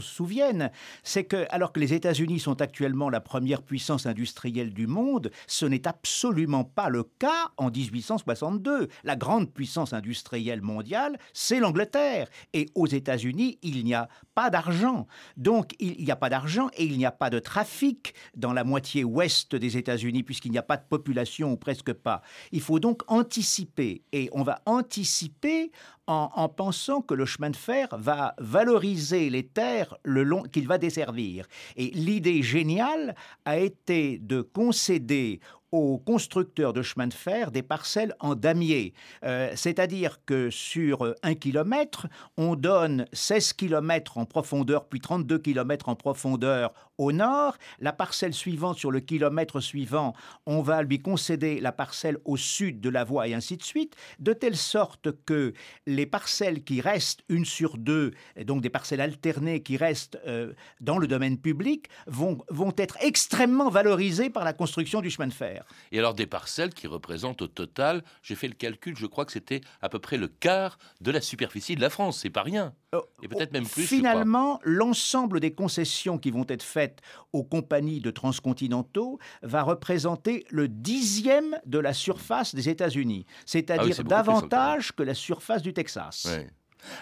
souvienne, 0.00 0.70
c'est 1.02 1.24
que, 1.24 1.46
alors 1.50 1.72
que 1.72 1.80
les 1.80 1.94
États-Unis 1.94 2.40
sont 2.40 2.60
actuellement 2.60 3.10
la 3.10 3.20
première 3.20 3.62
puissance 3.62 4.06
industrielle 4.06 4.72
du 4.72 4.86
monde, 4.86 5.30
ce 5.46 5.66
n'est 5.66 5.86
absolument 5.86 6.64
pas 6.64 6.88
le 6.88 7.04
cas 7.18 7.50
en 7.56 7.70
1862. 7.70 8.88
La 9.04 9.16
grande 9.16 9.52
puissance 9.52 9.92
industrielle 9.92 10.62
mondiale, 10.62 11.18
c'est 11.32 11.60
l'Angleterre. 11.60 12.28
Et 12.52 12.66
aux 12.74 12.86
États-Unis, 12.86 13.58
il 13.62 13.84
n'y 13.84 13.94
a 13.94 14.08
pas 14.34 14.50
d'argent. 14.50 15.06
Donc, 15.36 15.72
il 15.78 16.04
n'y 16.04 16.10
a 16.10 16.16
pas 16.16 16.28
d'argent 16.28 16.68
et 16.76 16.84
il 16.84 16.96
n'y 16.96 17.06
a 17.06 17.12
pas 17.12 17.30
de 17.30 17.38
trafic 17.38 18.14
dans 18.36 18.52
la 18.52 18.64
moitié 18.64 19.02
ouest 19.02 19.56
des 19.56 19.76
États-Unis, 19.76 20.22
puisqu'il 20.22 20.52
n'y 20.52 20.58
a 20.58 20.62
pas 20.62 20.76
de 20.76 20.84
population 20.88 21.52
ou 21.52 21.56
presque 21.56 21.92
pas. 21.92 22.22
Il 22.52 22.60
faut 22.60 22.78
donc 22.78 23.02
anticiper. 23.08 24.02
Et 24.12 24.28
on 24.32 24.42
va 24.42 24.60
anticiper 24.66 25.70
en, 26.06 26.48
pensant 26.48 27.00
que 27.00 27.14
le 27.14 27.26
chemin 27.26 27.50
de 27.50 27.56
fer 27.56 27.88
va 27.92 28.34
valoriser 28.38 29.28
les 29.28 29.44
terres 29.44 29.96
le 30.04 30.22
long 30.22 30.42
qu'il 30.44 30.68
va 30.68 30.78
desservir. 30.78 31.46
Et 31.76 31.90
l'idée 31.90 32.42
géniale 32.42 33.16
a 33.44 33.58
été 33.58 34.18
de 34.18 34.40
concéder 34.40 35.40
aux 35.72 35.98
constructeurs 35.98 36.72
de 36.72 36.82
chemin 36.82 37.06
de 37.06 37.14
fer 37.14 37.50
des 37.50 37.62
parcelles 37.62 38.14
en 38.20 38.34
damier. 38.34 38.94
Euh, 39.24 39.50
c'est-à-dire 39.54 40.20
que 40.24 40.50
sur 40.50 41.14
un 41.22 41.34
kilomètre, 41.34 42.06
on 42.36 42.54
donne 42.56 43.06
16 43.12 43.52
kilomètres 43.54 44.18
en 44.18 44.24
profondeur, 44.24 44.86
puis 44.86 45.00
32 45.00 45.38
kilomètres 45.38 45.88
en 45.88 45.96
profondeur 45.96 46.72
au 46.98 47.12
nord. 47.12 47.56
La 47.78 47.92
parcelle 47.92 48.34
suivante, 48.34 48.78
sur 48.78 48.90
le 48.90 49.00
kilomètre 49.00 49.60
suivant, 49.60 50.14
on 50.46 50.62
va 50.62 50.82
lui 50.82 51.00
concéder 51.00 51.60
la 51.60 51.72
parcelle 51.72 52.18
au 52.24 52.36
sud 52.36 52.80
de 52.80 52.88
la 52.88 53.04
voie 53.04 53.28
et 53.28 53.34
ainsi 53.34 53.56
de 53.56 53.62
suite, 53.62 53.94
de 54.18 54.32
telle 54.32 54.56
sorte 54.56 55.08
que 55.24 55.52
les 55.86 56.06
parcelles 56.06 56.64
qui 56.64 56.80
restent, 56.80 57.22
une 57.28 57.44
sur 57.44 57.76
deux, 57.76 58.12
donc 58.44 58.62
des 58.62 58.70
parcelles 58.70 59.00
alternées 59.00 59.62
qui 59.62 59.76
restent 59.76 60.18
euh, 60.26 60.52
dans 60.80 60.98
le 60.98 61.06
domaine 61.06 61.38
public, 61.38 61.88
vont, 62.06 62.38
vont 62.48 62.72
être 62.76 62.96
extrêmement 63.00 63.70
valorisées 63.70 64.30
par 64.30 64.44
la 64.44 64.52
construction 64.52 65.00
du 65.00 65.10
chemin 65.10 65.28
de 65.28 65.34
fer. 65.34 65.55
Et 65.92 65.98
alors 65.98 66.14
des 66.14 66.26
parcelles 66.26 66.74
qui 66.74 66.86
représentent 66.86 67.42
au 67.42 67.48
total, 67.48 68.02
j'ai 68.22 68.34
fait 68.34 68.48
le 68.48 68.54
calcul, 68.54 68.96
je 68.96 69.06
crois 69.06 69.24
que 69.24 69.32
c'était 69.32 69.60
à 69.82 69.88
peu 69.88 69.98
près 69.98 70.16
le 70.16 70.28
quart 70.28 70.78
de 71.00 71.10
la 71.10 71.20
superficie 71.20 71.76
de 71.76 71.80
la 71.80 71.90
France, 71.90 72.20
c'est 72.20 72.30
pas 72.30 72.42
rien. 72.42 72.74
Euh, 72.94 73.00
et 73.22 73.28
peut-être 73.28 73.52
même 73.52 73.66
plus. 73.66 73.84
Finalement, 73.84 74.60
l'ensemble 74.62 75.40
des 75.40 75.52
concessions 75.52 76.18
qui 76.18 76.30
vont 76.30 76.46
être 76.48 76.62
faites 76.62 77.00
aux 77.32 77.44
compagnies 77.44 78.00
de 78.00 78.10
transcontinentaux 78.10 79.18
va 79.42 79.62
représenter 79.62 80.46
le 80.50 80.68
dixième 80.68 81.58
de 81.66 81.78
la 81.78 81.92
surface 81.92 82.54
des 82.54 82.68
États-Unis, 82.68 83.26
c'est-à-dire 83.44 83.96
ah 83.98 84.02
davantage 84.02 84.92
que 84.92 85.02
la 85.02 85.14
surface 85.14 85.62
du 85.62 85.72
Texas. 85.72 86.28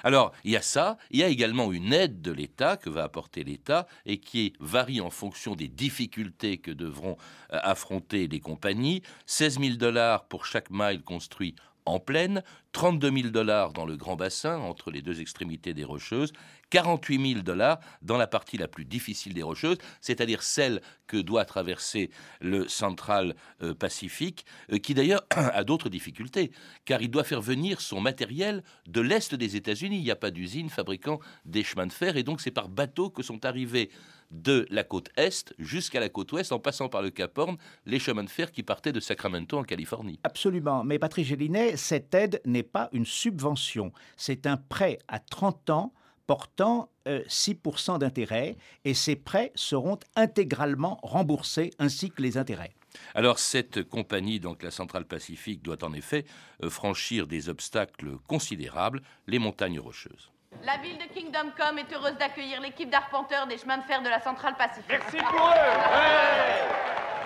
Alors, 0.02 0.32
il 0.44 0.52
y 0.52 0.56
a 0.56 0.62
ça, 0.62 0.98
il 1.10 1.20
y 1.20 1.22
a 1.22 1.28
également 1.28 1.72
une 1.72 1.92
aide 1.92 2.22
de 2.22 2.32
l'État 2.32 2.76
que 2.76 2.90
va 2.90 3.04
apporter 3.04 3.44
l'État 3.44 3.86
et 4.06 4.18
qui 4.18 4.52
varie 4.60 5.00
en 5.00 5.10
fonction 5.10 5.54
des 5.54 5.68
difficultés 5.68 6.58
que 6.58 6.70
devront 6.70 7.16
euh, 7.52 7.58
affronter 7.62 8.28
les 8.28 8.40
compagnies. 8.40 9.02
16 9.26 9.60
000 9.60 9.76
dollars 9.76 10.24
pour 10.24 10.46
chaque 10.46 10.70
mile 10.70 11.02
construit 11.02 11.54
en 11.86 12.00
plaine, 12.00 12.42
32 12.72 13.10
000 13.10 13.28
dollars 13.28 13.72
dans 13.72 13.84
le 13.84 13.96
grand 13.96 14.16
bassin 14.16 14.58
entre 14.58 14.90
les 14.90 15.02
deux 15.02 15.20
extrémités 15.20 15.74
des 15.74 15.84
Rocheuses, 15.84 16.32
48 16.70 17.32
000 17.34 17.42
dollars 17.42 17.78
dans 18.02 18.16
la 18.16 18.26
partie 18.26 18.56
la 18.56 18.68
plus 18.68 18.84
difficile 18.84 19.34
des 19.34 19.42
Rocheuses, 19.42 19.78
c'est-à-dire 20.00 20.42
celle 20.42 20.80
que 21.06 21.18
doit 21.18 21.44
traverser 21.44 22.10
le 22.40 22.66
Central 22.68 23.36
euh, 23.62 23.74
Pacifique, 23.74 24.46
euh, 24.72 24.78
qui 24.78 24.94
d'ailleurs 24.94 25.24
a 25.30 25.62
d'autres 25.62 25.88
difficultés, 25.88 26.50
car 26.84 27.02
il 27.02 27.10
doit 27.10 27.24
faire 27.24 27.42
venir 27.42 27.80
son 27.80 28.00
matériel 28.00 28.64
de 28.86 29.00
l'Est 29.00 29.34
des 29.34 29.56
États-Unis. 29.56 29.98
Il 29.98 30.04
n'y 30.04 30.10
a 30.10 30.16
pas 30.16 30.30
d'usine 30.30 30.70
fabriquant 30.70 31.20
des 31.44 31.62
chemins 31.62 31.86
de 31.86 31.92
fer, 31.92 32.16
et 32.16 32.22
donc 32.22 32.40
c'est 32.40 32.50
par 32.50 32.68
bateau 32.68 33.10
que 33.10 33.22
sont 33.22 33.44
arrivés 33.44 33.90
de 34.30 34.66
la 34.70 34.84
côte 34.84 35.10
est 35.16 35.54
jusqu'à 35.58 36.00
la 36.00 36.08
côte 36.08 36.32
ouest, 36.32 36.52
en 36.52 36.58
passant 36.58 36.88
par 36.88 37.02
le 37.02 37.10
Cap 37.10 37.36
Horn, 37.38 37.56
les 37.86 37.98
chemins 37.98 38.24
de 38.24 38.30
fer 38.30 38.52
qui 38.52 38.62
partaient 38.62 38.92
de 38.92 39.00
Sacramento 39.00 39.58
en 39.58 39.64
Californie. 39.64 40.18
Absolument. 40.24 40.84
Mais 40.84 40.98
Patrick 40.98 41.26
Gélinet, 41.26 41.76
cette 41.76 42.14
aide 42.14 42.40
n'est 42.44 42.62
pas 42.62 42.88
une 42.92 43.06
subvention. 43.06 43.92
C'est 44.16 44.46
un 44.46 44.56
prêt 44.56 44.98
à 45.08 45.18
30 45.18 45.70
ans 45.70 45.92
portant 46.26 46.88
6% 47.06 47.94
euh, 47.94 47.98
d'intérêt 47.98 48.56
et 48.84 48.94
ces 48.94 49.16
prêts 49.16 49.52
seront 49.54 49.98
intégralement 50.16 50.98
remboursés 51.02 51.70
ainsi 51.78 52.10
que 52.10 52.22
les 52.22 52.38
intérêts. 52.38 52.72
Alors 53.14 53.38
cette 53.38 53.82
compagnie, 53.82 54.40
donc 54.40 54.62
la 54.62 54.70
Centrale 54.70 55.04
Pacifique, 55.04 55.62
doit 55.62 55.84
en 55.84 55.92
effet 55.92 56.24
euh, 56.62 56.70
franchir 56.70 57.26
des 57.26 57.48
obstacles 57.48 58.16
considérables, 58.26 59.02
les 59.26 59.38
montagnes 59.38 59.80
rocheuses. 59.80 60.30
La 60.62 60.76
ville 60.78 60.96
de 60.98 61.04
Kingdom 61.12 61.50
Come 61.58 61.78
est 61.78 61.92
heureuse 61.92 62.16
d'accueillir 62.18 62.60
l'équipe 62.60 62.88
d'arpenteurs 62.88 63.46
des 63.46 63.58
chemins 63.58 63.78
de 63.78 63.82
fer 63.82 64.00
de 64.02 64.08
la 64.08 64.20
Centrale 64.20 64.54
Pacifique. 64.56 64.86
Merci 64.88 65.16
pour 65.18 65.46
eux 65.46 65.50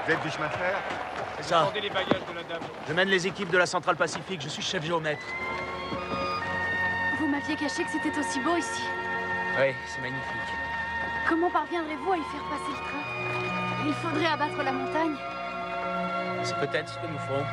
Vous 0.06 0.12
êtes 0.12 0.22
du 0.22 0.30
chemin 0.30 0.48
de 0.48 0.52
fer 0.54 0.76
C'est 1.36 1.44
ça. 1.44 1.70
Les 1.74 1.88
bagages 1.88 2.24
de 2.28 2.34
la 2.34 2.42
dame. 2.42 2.62
Je 2.88 2.92
mène 2.92 3.08
les 3.08 3.26
équipes 3.26 3.50
de 3.50 3.58
la 3.58 3.66
Centrale 3.66 3.96
Pacifique, 3.96 4.40
je 4.40 4.48
suis 4.48 4.62
chef 4.62 4.84
géomètre. 4.84 5.24
Vous 7.18 7.28
m'aviez 7.28 7.54
caché 7.54 7.84
que 7.84 7.90
c'était 7.90 8.18
aussi 8.18 8.40
beau 8.40 8.56
ici. 8.56 8.82
Oui, 9.60 9.74
c'est 9.86 10.00
magnifique. 10.00 10.54
Comment 11.28 11.50
parviendrez-vous 11.50 12.12
à 12.12 12.16
y 12.16 12.22
faire 12.22 12.42
passer 12.50 12.70
le 12.70 12.76
train? 12.76 13.86
Il 13.86 13.94
faudrait 13.94 14.26
abattre 14.26 14.62
la 14.62 14.72
montagne. 14.72 15.16
C'est 16.42 16.56
peut-être 16.58 16.88
ce 16.88 16.98
que 16.98 17.06
nous 17.06 17.18
ferons. 17.18 17.44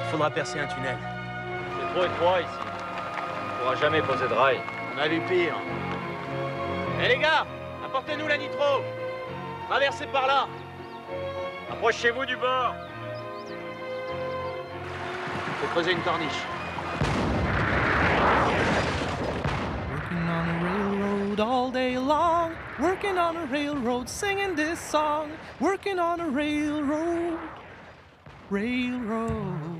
Il 0.00 0.10
faudra 0.10 0.30
percer 0.30 0.58
un 0.60 0.66
tunnel. 0.66 0.96
C'est 1.78 1.94
trop 1.94 2.04
étroit 2.06 2.40
ici 2.40 2.75
pourra 3.66 3.80
jamais 3.80 4.02
poser 4.02 4.28
de 4.28 4.34
rail. 4.34 4.60
On 4.94 4.98
a 5.00 5.08
vu 5.08 5.20
pire. 5.22 5.56
Hé 7.02 7.08
les 7.08 7.18
gars, 7.18 7.44
apportez-nous 7.84 8.28
la 8.28 8.38
nitro. 8.38 8.82
Traversez 9.68 10.06
par 10.06 10.28
là. 10.28 10.46
Approchez-vous 11.72 12.24
du 12.26 12.36
bord. 12.36 12.76
Faut 15.60 15.66
creuser 15.72 15.92
une 15.92 16.02
corniche. 16.02 16.42
Working 19.90 20.28
on 20.28 20.48
a 20.48 20.56
railroad 20.62 21.40
all 21.40 21.70
day 21.72 21.96
long. 21.98 22.52
Working 22.78 23.18
on 23.18 23.36
a 23.36 23.46
railroad, 23.46 24.08
singing 24.08 24.54
this 24.54 24.78
song. 24.78 25.30
Working 25.60 25.98
on 25.98 26.20
a 26.20 26.28
railroad, 26.28 27.38
railroad. 28.48 29.75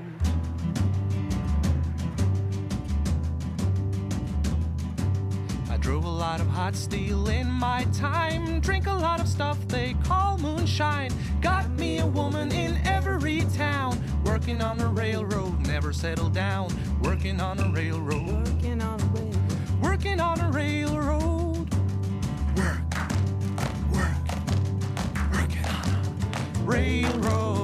Drove 5.87 6.03
a 6.03 6.09
lot 6.09 6.41
of 6.41 6.47
hot 6.47 6.75
steel 6.75 7.29
in 7.29 7.49
my 7.49 7.85
time. 7.93 8.59
Drink 8.59 8.87
a 8.87 8.93
lot 8.93 9.21
of 9.21 9.27
stuff 9.29 9.57
they 9.69 9.95
call 10.03 10.37
moonshine. 10.37 11.13
Got 11.39 11.69
me 11.79 11.99
a 11.99 12.05
woman 12.05 12.51
in 12.51 12.75
every 12.85 13.43
town. 13.55 13.97
Working 14.25 14.61
on 14.61 14.81
a 14.81 14.87
railroad, 14.89 15.65
never 15.65 15.93
settled 15.93 16.33
down. 16.33 16.67
Working 17.03 17.39
on 17.39 17.57
a 17.61 17.69
railroad. 17.69 18.49
Working 18.49 18.81
on 18.81 18.99
a 18.99 19.05
railroad. 19.05 19.81
Working 19.81 20.19
on 20.19 20.41
a 20.41 20.51
railroad. 20.51 21.73
Work, 22.57 22.93
work, 23.93 24.27
working 25.31 25.65
on 25.67 25.89
a 25.95 26.63
railroad. 26.65 27.56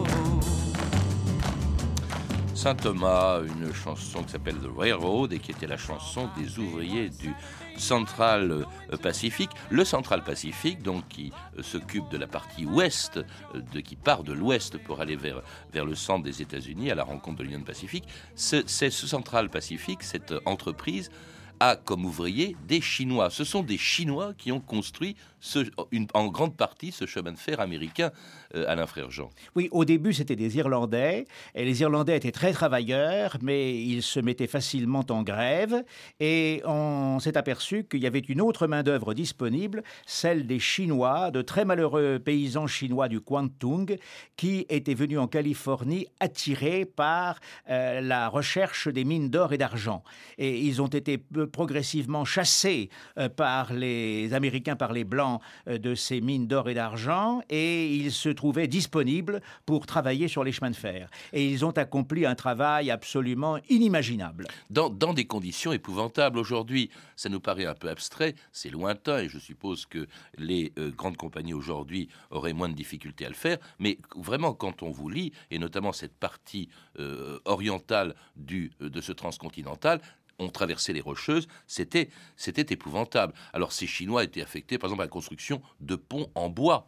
Saint 2.63 2.75
Thomas, 2.75 3.41
une 3.41 3.74
chanson 3.74 4.24
qui 4.24 4.32
s'appelle 4.32 4.55
The 4.55 4.70
Railroad 4.74 5.34
et 5.34 5.39
qui 5.39 5.51
était 5.51 5.67
la 5.67 5.75
chanson 5.75 6.29
des 6.38 6.60
ouvriers 6.60 7.10
du 7.10 7.34
Central 7.75 8.51
euh, 8.53 8.96
Pacifique. 8.96 9.50
Le 9.70 9.84
Central 9.84 10.24
Pacifique, 10.24 10.82
donc 10.82 11.05
qui 11.10 11.34
euh, 11.60 11.62
s'occupe 11.62 12.08
de 12.08 12.15
la 12.15 12.25
partie 12.25 12.65
ouest, 12.65 13.17
euh, 13.17 13.60
de, 13.74 13.82
qui 13.82 13.98
part 13.98 14.24
de 14.24 14.32
l'ouest 14.32 14.77
pour 14.77 15.01
aller 15.01 15.17
vers, 15.17 15.41
vers 15.74 15.84
le 15.84 15.93
centre 15.93 16.24
des 16.24 16.41
États-Unis 16.41 16.89
à 16.89 16.96
la 16.96 17.03
rencontre 17.03 17.39
de 17.39 17.43
l'Union 17.43 17.63
Pacifique. 17.63 18.05
C'est 18.36 18.65
ce 18.70 19.08
Central 19.08 19.50
Pacifique, 19.50 20.01
cette 20.01 20.34
entreprise 20.46 21.12
comme 21.86 22.05
ouvriers 22.05 22.55
des 22.67 22.82
Chinois. 22.82 23.29
Ce 23.29 23.43
sont 23.43 23.63
des 23.63 23.77
Chinois 23.77 24.34
qui 24.38 24.51
ont 24.51 24.60
construit 24.60 25.15
en 26.13 26.27
grande 26.27 26.55
partie 26.55 26.91
ce 26.91 27.05
chemin 27.05 27.32
de 27.32 27.38
fer 27.38 27.60
américain, 27.60 28.12
euh, 28.55 28.65
Alain 28.67 28.86
Jean. 29.10 29.29
Oui, 29.55 29.67
au 29.72 29.86
début, 29.86 30.13
c'était 30.13 30.36
des 30.36 30.58
Irlandais, 30.58 31.25
et 31.55 31.65
les 31.65 31.82
Irlandais 31.82 32.15
étaient 32.15 32.32
très 32.32 32.53
travailleurs, 32.53 33.38
mais 33.41 33.75
ils 33.75 34.03
se 34.03 34.20
mettaient 34.20 34.48
facilement 34.48 35.03
en 35.10 35.24
grève, 35.24 35.84
et 36.20 36.62
on 36.65 37.20
s'est 37.20 37.38
aperçu 37.38 37.84
qu'il 37.84 38.01
y 38.01 38.08
avait 38.08 38.20
une 38.20 38.41
autre 38.41 38.67
main-d'œuvre 38.67 39.13
disponible, 39.13 39.84
celle 40.05 40.48
des 40.48 40.60
Chinois, 40.60 41.32
de 41.32 41.41
très 41.41 41.65
malheureux 41.65 42.20
paysans 42.20 42.67
chinois 42.67 43.10
du 43.10 43.20
Kwantung, 43.20 43.98
qui 44.38 44.65
étaient 44.70 44.93
venus 44.93 45.20
en 45.20 45.27
Californie 45.27 46.08
attirés 46.20 46.86
par 46.86 47.39
euh, 47.70 48.01
la 48.01 48.29
recherche 48.29 48.88
des 48.88 49.03
mines 49.03 49.29
d'or 49.29 49.53
et 49.53 49.58
d'argent. 49.58 50.03
Et 50.38 50.60
ils 50.60 50.82
ont 50.82 50.88
été 50.88 51.17
progressivement 51.53 52.25
chassés 52.25 52.89
par 53.38 53.72
les 53.72 54.33
Américains, 54.33 54.75
par 54.75 54.91
les 54.91 55.05
Blancs 55.05 55.39
de 55.67 55.95
ces 55.95 56.19
mines 56.19 56.48
d'or 56.48 56.67
et 56.67 56.74
d'argent, 56.74 57.41
et 57.50 57.95
ils 57.95 58.12
se 58.12 58.27
trouvaient 58.27 58.67
disponibles 58.67 59.41
pour 59.65 59.86
travailler 59.86 60.27
sur 60.27 60.43
les 60.43 60.51
chemins 60.51 60.72
de 60.72 60.75
fer. 60.75 61.10
Et 61.31 61.48
ils 61.48 61.63
ont 61.63 61.72
accompli 61.72 62.25
un 62.25 62.36
travail 62.36 62.91
absolument 62.91 63.60
inimaginable. 63.69 64.48
Dans, 64.69 64.89
des 65.13 65.25
conditions 65.25 65.72
épouvantables. 65.72 66.39
Aujourd'hui, 66.39 66.89
ça 67.15 67.29
nous 67.29 67.39
paraît 67.39 67.67
un 67.67 67.75
peu 67.75 67.89
abstrait, 67.89 68.33
c'est 68.51 68.72
lointain, 68.72 69.19
et 69.19 69.29
je 69.29 69.38
suppose 69.38 69.86
que 69.86 70.07
les 70.38 70.74
grandes 70.98 71.17
compagnies 71.17 71.53
aujourd'hui 71.53 72.10
auraient 72.31 72.53
moins 72.53 72.69
de 72.69 72.74
difficultés 72.74 73.25
à 73.25 73.29
le 73.29 73.36
faire, 73.36 73.60
mais 73.77 74.00
vraiment, 74.15 74.53
quand 74.53 74.81
on 74.81 74.89
vous 74.89 75.10
lit, 75.10 75.31
et 75.51 75.60
notamment 75.60 75.93
cette 75.93 76.15
partie 76.15 76.67
orientale 77.45 78.15
du, 78.36 78.72
de 78.79 79.01
ce 79.01 79.12
transcontinental, 79.12 80.01
ont 80.39 80.49
traversé 80.49 80.93
les 80.93 81.01
Rocheuses, 81.01 81.47
c'était, 81.67 82.09
c'était 82.35 82.73
épouvantable. 82.73 83.33
Alors 83.53 83.71
ces 83.71 83.87
Chinois 83.87 84.23
étaient 84.23 84.41
affectés, 84.41 84.77
par 84.77 84.89
exemple, 84.89 85.01
à 85.01 85.05
la 85.05 85.09
construction 85.09 85.61
de 85.79 85.95
ponts 85.95 86.29
en 86.35 86.49
bois. 86.49 86.87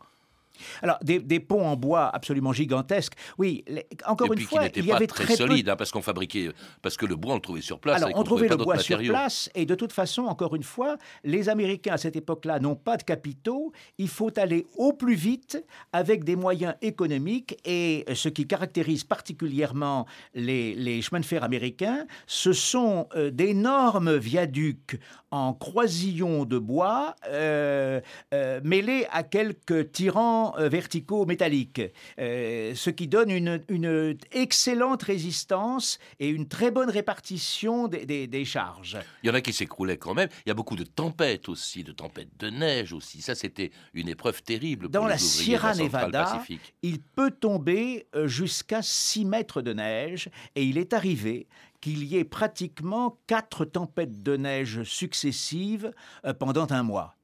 Alors, 0.82 0.98
des, 1.02 1.40
ponts 1.40 1.66
en 1.66 1.76
bois 1.76 2.08
absolument 2.08 2.54
gigantesques, 2.54 3.14
oui, 3.38 3.64
encore 4.06 4.32
une 4.34 4.40
fois, 4.40 4.68
il 4.76 4.86
y 4.86 4.92
avait 4.92 5.08
très, 5.08 5.26
très 5.26 5.36
solide, 5.36 5.66
peu... 5.66 5.72
hein, 5.72 5.76
parce 5.76 5.92
qu'on 5.92 6.02
fabriquait, 6.02 6.50
parce 6.82 6.98
que 6.98 7.06
le 7.06 7.16
bois, 7.16 7.34
on 7.34 7.36
le 7.36 7.42
trouvait 7.42 7.62
sur 7.62 7.80
place. 7.80 8.02
Alors, 8.02 8.18
on, 8.18 8.24
trouvait 8.24 8.48
le 8.48 8.58
bois 8.58 8.80
sur 8.80 9.00
place, 9.00 9.50
et 9.56 9.66
de 9.66 9.76
toute 9.76 9.92
façon, 9.92 10.24
encore 10.24 10.56
une 10.56 10.64
fois, 10.64 10.98
les 11.24 11.50
Américains 11.50 11.94
à 11.94 11.98
cette 11.98 12.16
époque-là 12.16 12.60
n'ont 12.60 12.76
pas 12.76 12.98
de 12.98 13.04
capitaux, 13.04 13.72
il 13.98 14.08
faut 14.08 14.38
aller 14.40 14.68
au 14.78 14.94
plus 14.94 15.16
vite 15.16 15.64
avec 15.94 16.24
des 16.24 16.36
moyens 16.36 16.76
économiques, 16.82 17.58
et 17.66 18.06
ce 18.14 18.30
qui 18.30 18.48
caractérise 18.48 19.04
particulièrement 19.04 20.06
les, 20.34 21.02
chemins 21.02 21.20
de 21.20 21.26
fer 21.26 21.44
américains, 21.44 22.06
ce 22.28 22.54
sont 22.54 23.08
euh, 23.16 23.32
d'énormes 23.32 24.16
viaducs 24.16 25.00
en 25.32 25.54
croisillons 25.54 26.46
de 26.46 26.58
bois 26.58 27.16
euh, 27.28 28.00
euh, 28.34 28.62
mêlés 28.64 29.06
à 29.12 29.24
quelques 29.24 29.92
tirants 29.92 30.45
euh, 30.58 30.70
verticaux 30.70 31.26
métalliques, 31.26 31.82
ce 32.18 32.90
qui 32.90 33.08
donne 33.08 33.32
une, 33.32 34.18
excellente 34.32 35.04
résistance 35.04 36.00
et 36.20 36.28
une 36.28 36.48
très 36.48 36.72
bonne 36.72 36.90
répartition 36.90 37.88
des, 37.88 38.46
charges. 38.46 38.98
Il 39.24 39.28
y 39.28 39.30
en 39.30 39.34
a 39.34 39.42
qui 39.42 39.54
s'écroulaient 39.54 39.98
quand 39.98 40.14
même. 40.14 40.30
Il 40.46 40.50
y 40.50 40.52
a 40.52 40.56
beaucoup 40.56 40.76
de 40.76 40.84
tempêtes 40.84 41.50
aussi, 41.50 41.84
de 41.84 41.92
tempêtes 41.92 42.30
de 42.40 42.50
neige 42.50 42.94
aussi. 42.94 43.22
Ça, 43.22 43.36
c'était 43.36 43.72
une 43.94 44.10
épreuve 44.10 44.44
terrible. 44.44 44.90
Dans 44.90 45.00
pour 45.00 45.08
la 45.08 45.16
les 45.16 45.22
Sierra 45.22 45.74
la 45.74 45.84
Nevada, 45.84 46.44
il 46.82 47.00
peut 47.00 47.32
tomber 47.32 48.08
jusqu'à 48.26 48.82
6 48.82 49.26
mètres 49.26 49.62
de 49.62 49.74
neige 49.74 50.30
et 50.56 50.64
il 50.64 50.78
est 50.78 50.94
arrivé 50.94 51.48
qu'il 51.86 52.04
y 52.04 52.18
ait 52.18 52.24
pratiquement 52.24 53.20
quatre 53.28 53.64
tempêtes 53.64 54.24
de 54.24 54.38
neige 54.38 54.82
successives 54.84 55.92
euh, 56.26 56.34
pendant 56.34 56.72
un 56.72 56.82
mois. 56.82 57.15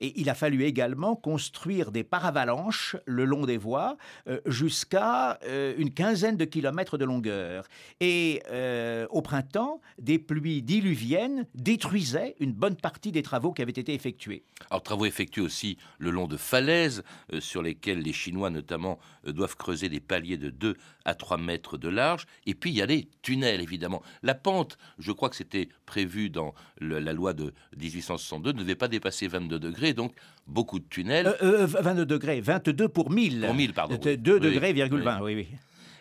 Et 0.00 0.18
il 0.20 0.30
a 0.30 0.34
fallu 0.34 0.64
également 0.64 1.16
construire 1.16 1.92
des 1.92 2.04
paravalanches 2.04 2.96
le 3.06 3.24
long 3.24 3.46
des 3.46 3.56
voies 3.56 3.96
euh, 4.28 4.40
jusqu'à 4.46 5.38
euh, 5.44 5.74
une 5.78 5.92
quinzaine 5.92 6.36
de 6.36 6.44
kilomètres 6.44 6.98
de 6.98 7.04
longueur. 7.04 7.64
Et 8.00 8.42
euh, 8.50 9.06
au 9.10 9.22
printemps, 9.22 9.80
des 9.98 10.18
pluies 10.18 10.62
diluviennes 10.62 11.46
détruisaient 11.54 12.36
une 12.40 12.52
bonne 12.52 12.76
partie 12.76 13.12
des 13.12 13.22
travaux 13.22 13.52
qui 13.52 13.62
avaient 13.62 13.70
été 13.70 13.94
effectués. 13.94 14.44
Alors 14.70 14.82
travaux 14.82 15.06
effectués 15.06 15.42
aussi 15.42 15.78
le 15.98 16.10
long 16.10 16.26
de 16.26 16.36
falaises 16.36 17.02
sur 17.40 17.62
lesquelles 17.62 18.00
les 18.00 18.12
Chinois 18.12 18.50
notamment 18.50 18.98
doivent 19.24 19.56
creuser 19.56 19.88
des 19.88 20.00
paliers 20.00 20.38
de 20.38 20.50
2 20.50 20.76
à 21.06 21.14
3 21.14 21.38
mètres 21.38 21.78
de 21.78 21.88
large. 21.88 22.26
Et 22.44 22.54
puis 22.54 22.70
il 22.70 22.76
y 22.76 22.82
a 22.82 22.86
les 22.86 23.08
tunnels 23.22 23.62
évidemment. 23.62 24.02
La 24.22 24.34
pente, 24.34 24.76
je 24.98 25.12
crois 25.12 25.30
que 25.30 25.36
c'était 25.36 25.70
prévu 25.86 26.28
dans 26.28 26.52
la 26.80 27.12
loi 27.14 27.32
de 27.32 27.54
1862, 27.78 28.52
ne 28.52 28.58
devait 28.58 28.74
pas 28.74 28.88
dépasser 28.88 29.28
22 29.28 29.58
degrés 29.58 29.94
donc 29.94 30.12
beaucoup 30.46 30.78
de 30.78 30.84
tunnels. 30.84 31.34
22 31.40 31.46
euh, 31.46 31.66
euh, 31.86 32.04
degrés, 32.04 32.40
22 32.40 32.88
pour 32.88 33.10
1000. 33.10 33.40
Pour 33.40 33.54
1000, 33.54 33.72
pardon. 33.72 33.96
2 33.96 34.16
degrés, 34.16 34.72
virgule 34.72 35.02
20, 35.02 35.20
oui, 35.22 35.34
oui. 35.34 35.48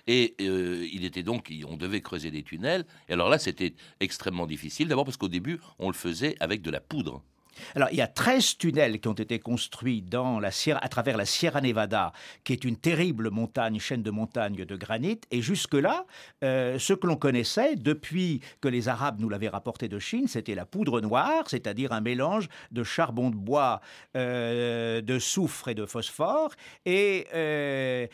Et 0.08 0.36
euh, 0.42 0.88
il 0.92 1.04
était 1.04 1.24
donc, 1.24 1.52
on 1.68 1.78
devait 1.78 2.02
creuser 2.02 2.30
des 2.30 2.44
tunnels. 2.44 2.86
Et 3.10 3.14
alors 3.14 3.30
là, 3.30 3.40
c'était 3.40 3.74
extrêmement 4.00 4.46
difficile. 4.46 4.88
D'abord 4.88 5.06
parce 5.06 5.18
qu'au 5.18 5.30
début, 5.30 5.60
on 5.80 5.88
le 5.88 5.96
faisait 5.96 6.36
avec 6.40 6.62
de 6.62 6.70
la 6.70 6.80
poudre. 6.80 7.24
Alors, 7.76 7.90
il 7.92 7.98
y 7.98 8.02
a 8.02 8.08
13 8.08 8.58
tunnels 8.58 9.00
qui 9.00 9.08
ont 9.08 9.14
été 9.14 9.40
construits 9.40 10.04
à 10.12 10.90
travers 10.90 11.18
la 11.18 11.26
Sierra 11.26 11.62
Nevada, 11.62 12.14
qui 12.44 12.54
est 12.54 12.64
une 12.64 12.78
terrible 12.78 13.30
montagne, 13.30 13.80
chaîne 13.80 14.04
de 14.04 14.12
montagnes 14.12 14.66
de 14.66 14.76
granit. 14.76 15.20
Et 15.32 15.42
jusque-là, 15.42 16.06
euh, 16.44 16.80
ce 16.80 16.94
que 16.94 17.08
l'on 17.08 17.16
connaissait 17.16 17.76
depuis 17.76 18.42
que 18.62 18.68
les 18.68 18.88
Arabes 18.88 19.20
nous 19.20 19.30
l'avaient 19.30 19.50
rapporté 19.50 19.88
de 19.88 20.00
Chine, 20.00 20.28
c'était 20.28 20.56
la 20.56 20.66
poudre 20.66 21.02
noire, 21.02 21.44
c'est-à-dire 21.48 21.92
un 21.92 22.02
mélange 22.02 22.48
de 22.72 22.84
charbon 22.84 23.30
de 23.30 23.36
bois, 23.36 23.82
euh, 24.16 25.02
de 25.02 25.20
soufre 25.20 25.68
et 25.70 25.76
de 25.76 25.86
phosphore. 25.86 26.52
Et 26.86 27.28
euh, 27.34 28.08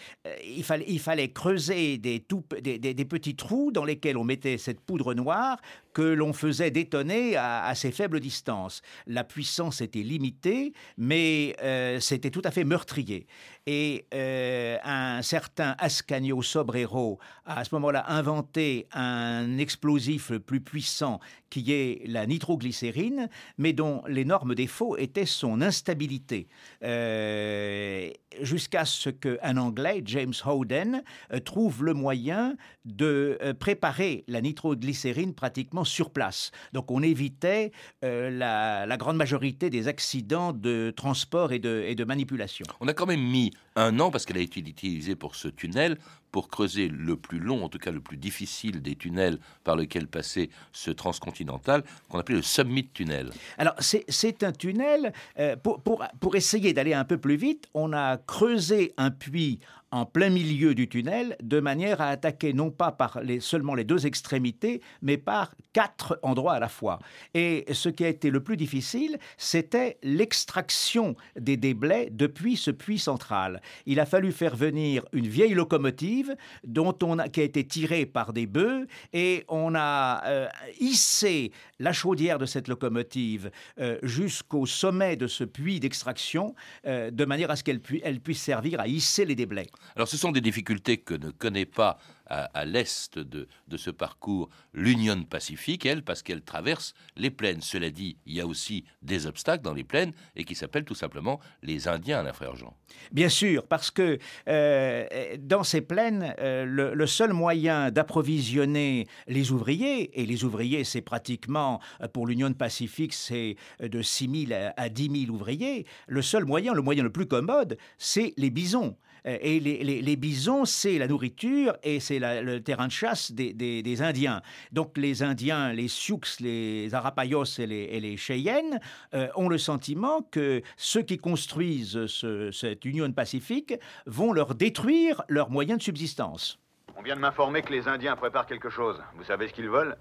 il, 0.45 0.63
fallait, 0.63 1.31
creuser 1.31 1.98
des, 1.98 2.19
petits 2.19 3.36
trous 3.36 3.71
dans 3.71 3.86
lesquels 3.86 4.17
on 4.17 4.23
mettait 4.23 4.58
cette 4.58 4.80
poudre 4.80 5.13
noire 5.13 5.58
que 5.93 6.01
l'on 6.01 6.34
faisait 6.34 6.71
détonner 6.71 7.36
à, 7.36 7.65
assez 7.65 7.91
faible 7.91 8.19
distance. 8.19 8.82
La 9.08 9.23
puissance 9.32 9.82
était 9.82 10.04
limitée, 10.04 10.74
mais 10.98 11.56
euh, 11.63 12.00
c'était 12.00 12.30
tout 12.30 12.41
à 12.44 12.52
fait 12.52 12.65
meurtrier. 12.65 13.26
Et 13.65 14.06
euh, 14.13 14.78
un 14.84 15.22
certain 15.22 15.76
Ascanio 15.78 16.41
Sobrero 16.41 17.20
a 17.46 17.60
à 17.60 17.63
ce 17.63 17.74
moment-là 17.76 18.06
inventé 18.10 18.88
un 18.91 19.58
explosif 19.58 20.34
plus 20.34 20.62
puissant 20.62 21.20
qui 21.52 21.72
est 21.72 22.02
la 22.08 22.26
nitroglycérine, 22.26 23.30
mais 23.60 23.74
dont 23.74 24.02
l'énorme 24.08 24.56
défaut 24.56 24.98
était 24.98 25.28
son 25.28 25.62
instabilité. 25.62 26.48
Euh, 26.84 28.10
jusqu'à 28.42 28.86
ce 28.86 29.12
qu'un 29.12 29.58
Anglais, 29.58 30.02
James 30.06 30.34
Howden, 30.44 31.04
trouve 31.46 31.84
le 31.84 31.94
moyen 31.94 32.56
de 32.86 33.38
préparer 33.60 34.24
la 34.28 34.42
nitroglycérine 34.42 35.36
pratiquement 35.36 35.84
sur 35.84 36.10
place. 36.10 36.52
Donc 36.74 36.90
on 36.90 37.04
évitait 37.04 37.72
la, 38.02 38.86
la, 38.86 38.98
grande 38.98 39.18
majorité 39.18 39.70
des 39.70 39.88
accidents 39.88 40.54
de 40.54 40.94
transport 40.96 41.52
et 41.52 41.60
de, 41.60 41.84
et 41.86 41.96
de 41.96 42.04
manipulation. 42.06 42.66
On 42.80 42.88
a 42.88 42.94
quand 42.94 43.06
même 43.06 43.22
mis 43.22 43.52
un 43.75 43.99
an, 43.99 44.12
parce 44.12 44.25
qu'elle 44.25 44.38
a 44.38 44.41
été 44.41 44.60
utilisée 44.60 45.15
pour 45.15 45.36
ce 45.36 45.47
tunnel, 45.47 45.97
pour 46.31 46.49
creuser 46.49 46.88
le 46.88 47.15
plus 47.15 47.39
long, 47.39 47.63
en 47.63 47.69
tout 47.69 47.77
cas 47.77 47.91
le 47.91 47.99
plus 47.99 48.17
difficile 48.17 48.81
des 48.81 48.95
tunnels 48.95 49.38
par 49.63 49.75
lesquels 49.75 50.07
passait 50.07 50.49
ce 50.71 50.91
transcontinental, 50.91 51.84
qu'on 52.10 52.19
appelait 52.19 52.38
le 52.38 52.41
Summit 52.41 52.88
Tunnel. 52.93 53.31
Alors 53.57 53.75
c'est 53.79 54.43
un 54.43 54.51
tunnel, 54.51 55.13
euh, 55.39 55.55
pour, 55.57 55.81
pour 55.81 56.36
essayer 56.36 56.73
d'aller 56.73 56.93
un 56.93 57.05
peu 57.05 57.17
plus 57.17 57.36
vite, 57.36 57.67
on 57.73 57.93
a 57.93 58.17
creusé 58.17 58.93
un 58.97 59.12
puits 59.12 59.60
en 59.91 60.06
plein 60.06 60.30
milieu 60.30 60.73
du 60.73 60.88
tunnel, 60.88 61.36
de 61.41 61.60
manière 61.60 62.01
à 62.01 62.08
attaquer 62.08 62.54
non 62.54 62.71
pas 62.71 62.91
par 62.91 63.21
les, 63.21 63.39
seulement 63.39 63.75
les 63.75 63.84
deux 63.84 64.06
extrémités, 64.06 64.82
mais 65.01 65.17
par 65.17 65.54
quatre 65.73 66.19
endroits 66.23 66.54
à 66.54 66.60
la 66.60 66.69
fois. 66.69 66.99
Et 67.34 67.65
ce 67.71 67.89
qui 67.89 68.06
a 68.06 68.08
été 68.08 68.30
le 68.30 68.41
plus 68.41 68.58
difficile, 68.58 69.17
c'était 69.38 69.97
l'extraction 70.04 71.15
des 71.39 71.58
déblais 71.58 72.10
depuis 72.12 72.56
ce 72.56 72.71
puits 72.71 72.99
central. 72.99 73.62
Il 73.86 73.99
a 73.99 74.06
fallu 74.06 74.32
faire 74.32 74.56
venir 74.56 75.04
une 75.12 75.27
vieille 75.27 75.54
locomotive 75.54 76.36
dont 76.63 76.97
on 77.04 77.19
a, 77.19 77.30
qui 77.30 77.41
a 77.41 77.43
été 77.43 77.65
tirée 77.65 78.06
par 78.06 78.34
des 78.34 78.47
bœufs 78.47 78.88
et 79.13 79.43
on 79.47 79.75
a 79.75 80.23
euh, 80.25 80.47
hissé 80.80 81.51
la 81.80 81.93
chaudière 81.93 82.38
de 82.38 82.45
cette 82.45 82.67
locomotive 82.67 83.51
euh, 83.80 83.97
jusqu'au 84.04 84.65
sommet 84.65 85.15
de 85.15 85.27
ce 85.27 85.43
puits 85.43 85.80
d'extraction, 85.80 86.56
euh, 86.86 87.12
de 87.12 87.25
manière 87.25 87.51
à 87.51 87.56
ce 87.56 87.63
qu'elle 87.63 87.82
puisse 87.82 88.41
servir 88.41 88.80
à 88.80 88.88
hisser 88.88 89.25
les 89.25 89.36
déblais. 89.36 89.67
Alors 89.96 90.08
ce 90.08 90.17
sont 90.17 90.32
des 90.32 90.41
difficultés 90.41 90.98
que 90.98 91.13
ne 91.13 91.32
connaît 91.32 91.65
pas 91.65 91.98
à, 92.32 92.65
l'est 92.65 93.20
de, 93.20 93.48
ce 93.76 93.89
parcours 93.89 94.50
l'Union 94.74 95.24
Pacifique, 95.24 95.86
elle, 95.86 96.04
parce 96.04 96.22
qu'elle 96.24 96.41
traverse 96.41 96.94
les 97.17 97.30
plaines. 97.30 97.62
Cela 97.62 97.89
dit, 97.89 98.17
il 98.26 98.34
y 98.34 98.41
a 98.41 98.48
aussi 98.48 98.86
des 99.02 99.28
obstacles 99.28 99.63
dans 99.63 99.74
les 99.74 99.84
plaines 99.84 100.13
et 100.36 100.46
qui 100.46 100.56
s'appellent 100.56 100.86
tout 100.86 100.96
simplement 100.96 101.39
les 101.62 101.88
Indiens, 101.88 102.24
la 102.24 102.34
frère 102.34 102.56
Jean. 102.56 102.76
Bien 103.12 103.30
sûr, 103.30 103.67
parce 103.67 103.91
que 103.91 104.17
euh, 104.48 105.06
dans 105.39 105.63
ces 105.63 105.82
plaines, 105.82 106.34
euh, 106.39 106.65
le, 106.65 107.08
seul 107.08 107.34
moyen 107.34 107.91
d'approvisionner 107.91 109.08
les 109.28 109.52
ouvriers, 109.52 110.22
et 110.22 110.26
les 110.26 110.44
ouvriers, 110.44 110.84
c'est 110.84 111.02
pratiquement, 111.02 111.82
euh, 112.02 112.08
pour 112.08 112.28
l'Union 112.28 112.54
Pacifique, 112.54 113.13
c'est 113.13 113.56
de 113.82 114.02
6 114.02 114.48
000 114.48 114.62
à 114.78 114.89
10 114.89 115.26
000 115.26 115.36
ouvriers, 115.36 115.86
le 116.08 116.22
seul 116.22 116.46
moyen, 116.46 116.74
le 116.74 116.82
moyen 116.82 117.04
le 117.04 117.12
plus 117.12 117.26
commode, 117.26 117.78
c'est 117.98 118.34
les 118.38 118.50
bisons. 118.50 118.96
Et 119.24 119.60
les, 119.60 120.15
bisons, 120.15 120.65
c'est 120.65 120.98
la 120.98 121.08
nourriture 121.08 121.78
et 121.84 122.00
c'est 122.00 122.17
le 122.21 122.60
terrain 122.60 122.88
de 122.88 122.91
chasse 122.91 123.31
des, 123.31 124.01
Indiens. 124.01 124.41
Donc 124.71 124.97
les 124.97 125.23
Indiens, 125.23 125.73
les 125.73 125.88
Sioux, 125.88 126.21
les 126.39 126.93
Arapayos 126.93 127.60
et 127.60 127.67
les, 127.67 128.17
Cheyennes 128.17 128.79
euh, 129.13 129.27
ont 129.36 129.49
le 129.49 129.57
sentiment 129.57 130.21
que 130.21 130.62
ceux 130.77 131.01
qui 131.01 131.17
construisent 131.17 132.05
cette 132.51 132.86
Union 132.86 133.12
Pacifique 133.12 133.73
vont 134.05 134.34
leur 134.34 134.55
détruire 134.55 135.23
leurs 135.27 135.49
moyens 135.49 135.79
de 135.79 135.84
subsistance. 135.84 136.60
On 136.97 137.01
vient 137.01 137.15
de 137.15 137.21
m'informer 137.21 137.62
que 137.62 137.73
les 137.73 137.88
Indiens 137.88 138.15
préparent 138.15 138.45
quelque 138.45 138.69
chose. 138.69 139.01
Vous 139.15 139.23
savez 139.23 139.47
ce 139.47 139.53
qu'ils 139.53 139.69
veulent? 139.69 139.97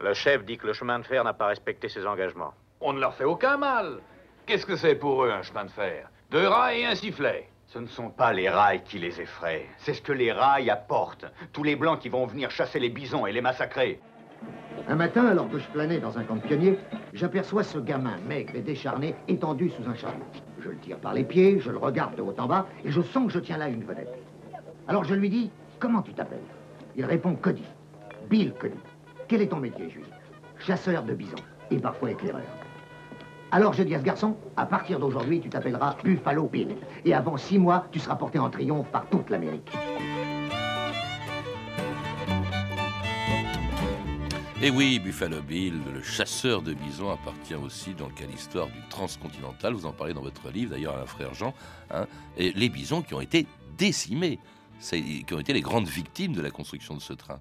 Le 0.00 0.14
chef 0.14 0.44
dit 0.44 0.58
que 0.58 0.66
le 0.66 0.72
chemin 0.72 0.98
de 0.98 1.04
fer 1.04 1.24
n'a 1.24 1.32
pas 1.32 1.46
respecté 1.46 1.88
ses 1.88 2.06
engagements. 2.06 2.54
On 2.80 2.92
ne 2.92 3.00
leur 3.00 3.14
fait 3.14 3.24
aucun 3.24 3.56
mal. 3.56 4.00
Qu'est-ce 4.46 4.66
que 4.66 4.76
c'est 4.76 4.96
pour 4.96 5.24
eux 5.24 5.30
un 5.30 5.42
chemin 5.42 5.64
de 5.64 5.70
fer? 5.70 6.10
Deux 6.30 6.48
rails 6.48 6.80
et 6.80 6.86
un 6.86 6.94
sifflet. 6.94 7.48
Ce 7.72 7.78
ne 7.78 7.86
sont 7.86 8.10
pas 8.10 8.34
les 8.34 8.50
rails 8.50 8.82
qui 8.84 8.98
les 8.98 9.18
effraient. 9.18 9.64
C'est 9.78 9.94
ce 9.94 10.02
que 10.02 10.12
les 10.12 10.30
rails 10.30 10.68
apportent. 10.68 11.24
Tous 11.54 11.62
les 11.62 11.74
blancs 11.74 12.00
qui 12.00 12.10
vont 12.10 12.26
venir 12.26 12.50
chasser 12.50 12.78
les 12.78 12.90
bisons 12.90 13.24
et 13.24 13.32
les 13.32 13.40
massacrer. 13.40 13.98
Un 14.88 14.94
matin, 14.94 15.24
alors 15.24 15.48
que 15.48 15.58
je 15.58 15.66
planais 15.68 15.98
dans 15.98 16.18
un 16.18 16.24
camp 16.24 16.34
de 16.36 16.42
pionniers, 16.42 16.78
j'aperçois 17.14 17.62
ce 17.62 17.78
gamin 17.78 18.18
maigre 18.28 18.56
et 18.56 18.60
décharné 18.60 19.14
étendu 19.26 19.70
sous 19.70 19.88
un 19.88 19.94
chariot. 19.94 20.22
Je 20.60 20.68
le 20.68 20.76
tire 20.80 20.98
par 20.98 21.14
les 21.14 21.24
pieds, 21.24 21.60
je 21.60 21.70
le 21.70 21.78
regarde 21.78 22.14
de 22.14 22.20
haut 22.20 22.34
en 22.36 22.46
bas 22.46 22.66
et 22.84 22.90
je 22.90 23.00
sens 23.00 23.28
que 23.28 23.32
je 23.32 23.38
tiens 23.38 23.56
là 23.56 23.68
une 23.68 23.84
vedette. 23.84 24.18
Alors 24.86 25.04
je 25.04 25.14
lui 25.14 25.30
dis, 25.30 25.50
comment 25.78 26.02
tu 26.02 26.12
t'appelles? 26.12 26.44
Il 26.94 27.06
répond 27.06 27.34
Cody. 27.36 27.64
Bill 28.28 28.52
Cody. 28.52 28.80
Quel 29.28 29.40
est 29.40 29.48
ton 29.48 29.60
métier, 29.60 29.88
juif 29.88 30.10
Chasseur 30.58 31.04
de 31.04 31.14
bisons 31.14 31.36
et 31.70 31.78
parfois 31.78 32.10
éclaireur. 32.10 32.42
Alors 33.54 33.74
je 33.74 33.82
dis 33.82 33.94
à 33.94 33.98
ce 33.98 34.04
garçon, 34.04 34.34
à 34.56 34.64
partir 34.64 34.98
d'aujourd'hui, 34.98 35.38
tu 35.38 35.50
t'appelleras 35.50 35.96
Buffalo 36.02 36.48
Bill. 36.48 36.74
Et 37.04 37.12
avant 37.12 37.36
six 37.36 37.58
mois, 37.58 37.86
tu 37.92 37.98
seras 37.98 38.16
porté 38.16 38.38
en 38.38 38.48
triomphe 38.48 38.88
par 38.90 39.04
toute 39.10 39.28
l'Amérique. 39.28 39.70
Et 44.62 44.70
oui, 44.70 44.98
Buffalo 44.98 45.42
Bill, 45.42 45.74
le 45.92 46.00
chasseur 46.00 46.62
de 46.62 46.72
bisons, 46.72 47.10
appartient 47.10 47.54
aussi 47.54 47.92
donc 47.92 48.22
à 48.22 48.24
l'histoire 48.24 48.68
du 48.68 48.80
transcontinental. 48.88 49.74
Vous 49.74 49.84
en 49.84 49.92
parlez 49.92 50.14
dans 50.14 50.22
votre 50.22 50.50
livre, 50.50 50.70
d'ailleurs, 50.70 50.96
à 50.96 51.04
frère 51.04 51.34
Jean. 51.34 51.52
Hein, 51.90 52.06
les 52.38 52.68
bisons 52.70 53.02
qui 53.02 53.12
ont 53.12 53.20
été 53.20 53.46
décimés, 53.76 54.38
qui 54.80 55.34
ont 55.34 55.40
été 55.40 55.52
les 55.52 55.60
grandes 55.60 55.88
victimes 55.88 56.32
de 56.32 56.40
la 56.40 56.50
construction 56.50 56.94
de 56.94 57.02
ce 57.02 57.12
train. 57.12 57.38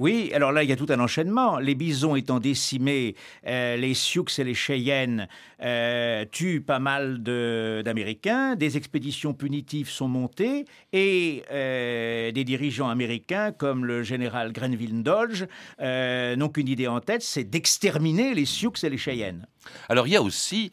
Oui, 0.00 0.32
alors 0.34 0.50
là, 0.50 0.64
il 0.64 0.68
y 0.68 0.72
a 0.72 0.76
tout 0.76 0.88
un 0.88 0.98
enchaînement. 0.98 1.58
Les 1.60 1.76
bisons 1.76 2.16
étant 2.16 2.40
décimés, 2.40 3.14
euh, 3.46 3.76
les 3.76 3.94
Sioux 3.94 4.24
et 4.38 4.42
les 4.42 4.54
Cheyennes 4.54 5.28
euh, 5.62 6.24
tuent 6.32 6.62
pas 6.62 6.80
mal 6.80 7.22
d'Américains, 7.22 8.56
des 8.56 8.76
expéditions 8.76 9.34
punitives 9.34 9.88
sont 9.88 10.08
montées 10.08 10.64
et 10.92 11.44
euh, 11.52 12.32
des 12.32 12.42
dirigeants 12.42 12.88
américains 12.88 13.52
comme 13.52 13.84
le 13.84 14.02
général 14.02 14.52
Grenville 14.52 15.04
Dodge 15.04 15.44
n'ont 15.80 16.48
qu'une 16.48 16.68
idée 16.68 16.88
en 16.88 16.98
tête, 16.98 17.22
c'est 17.22 17.44
d'exterminer 17.44 18.34
les 18.34 18.46
Sioux 18.46 18.72
et 18.82 18.90
les 18.90 18.98
Cheyennes. 18.98 19.46
Alors 19.88 20.06
il 20.06 20.12
y 20.12 20.16
a 20.16 20.22
aussi 20.22 20.72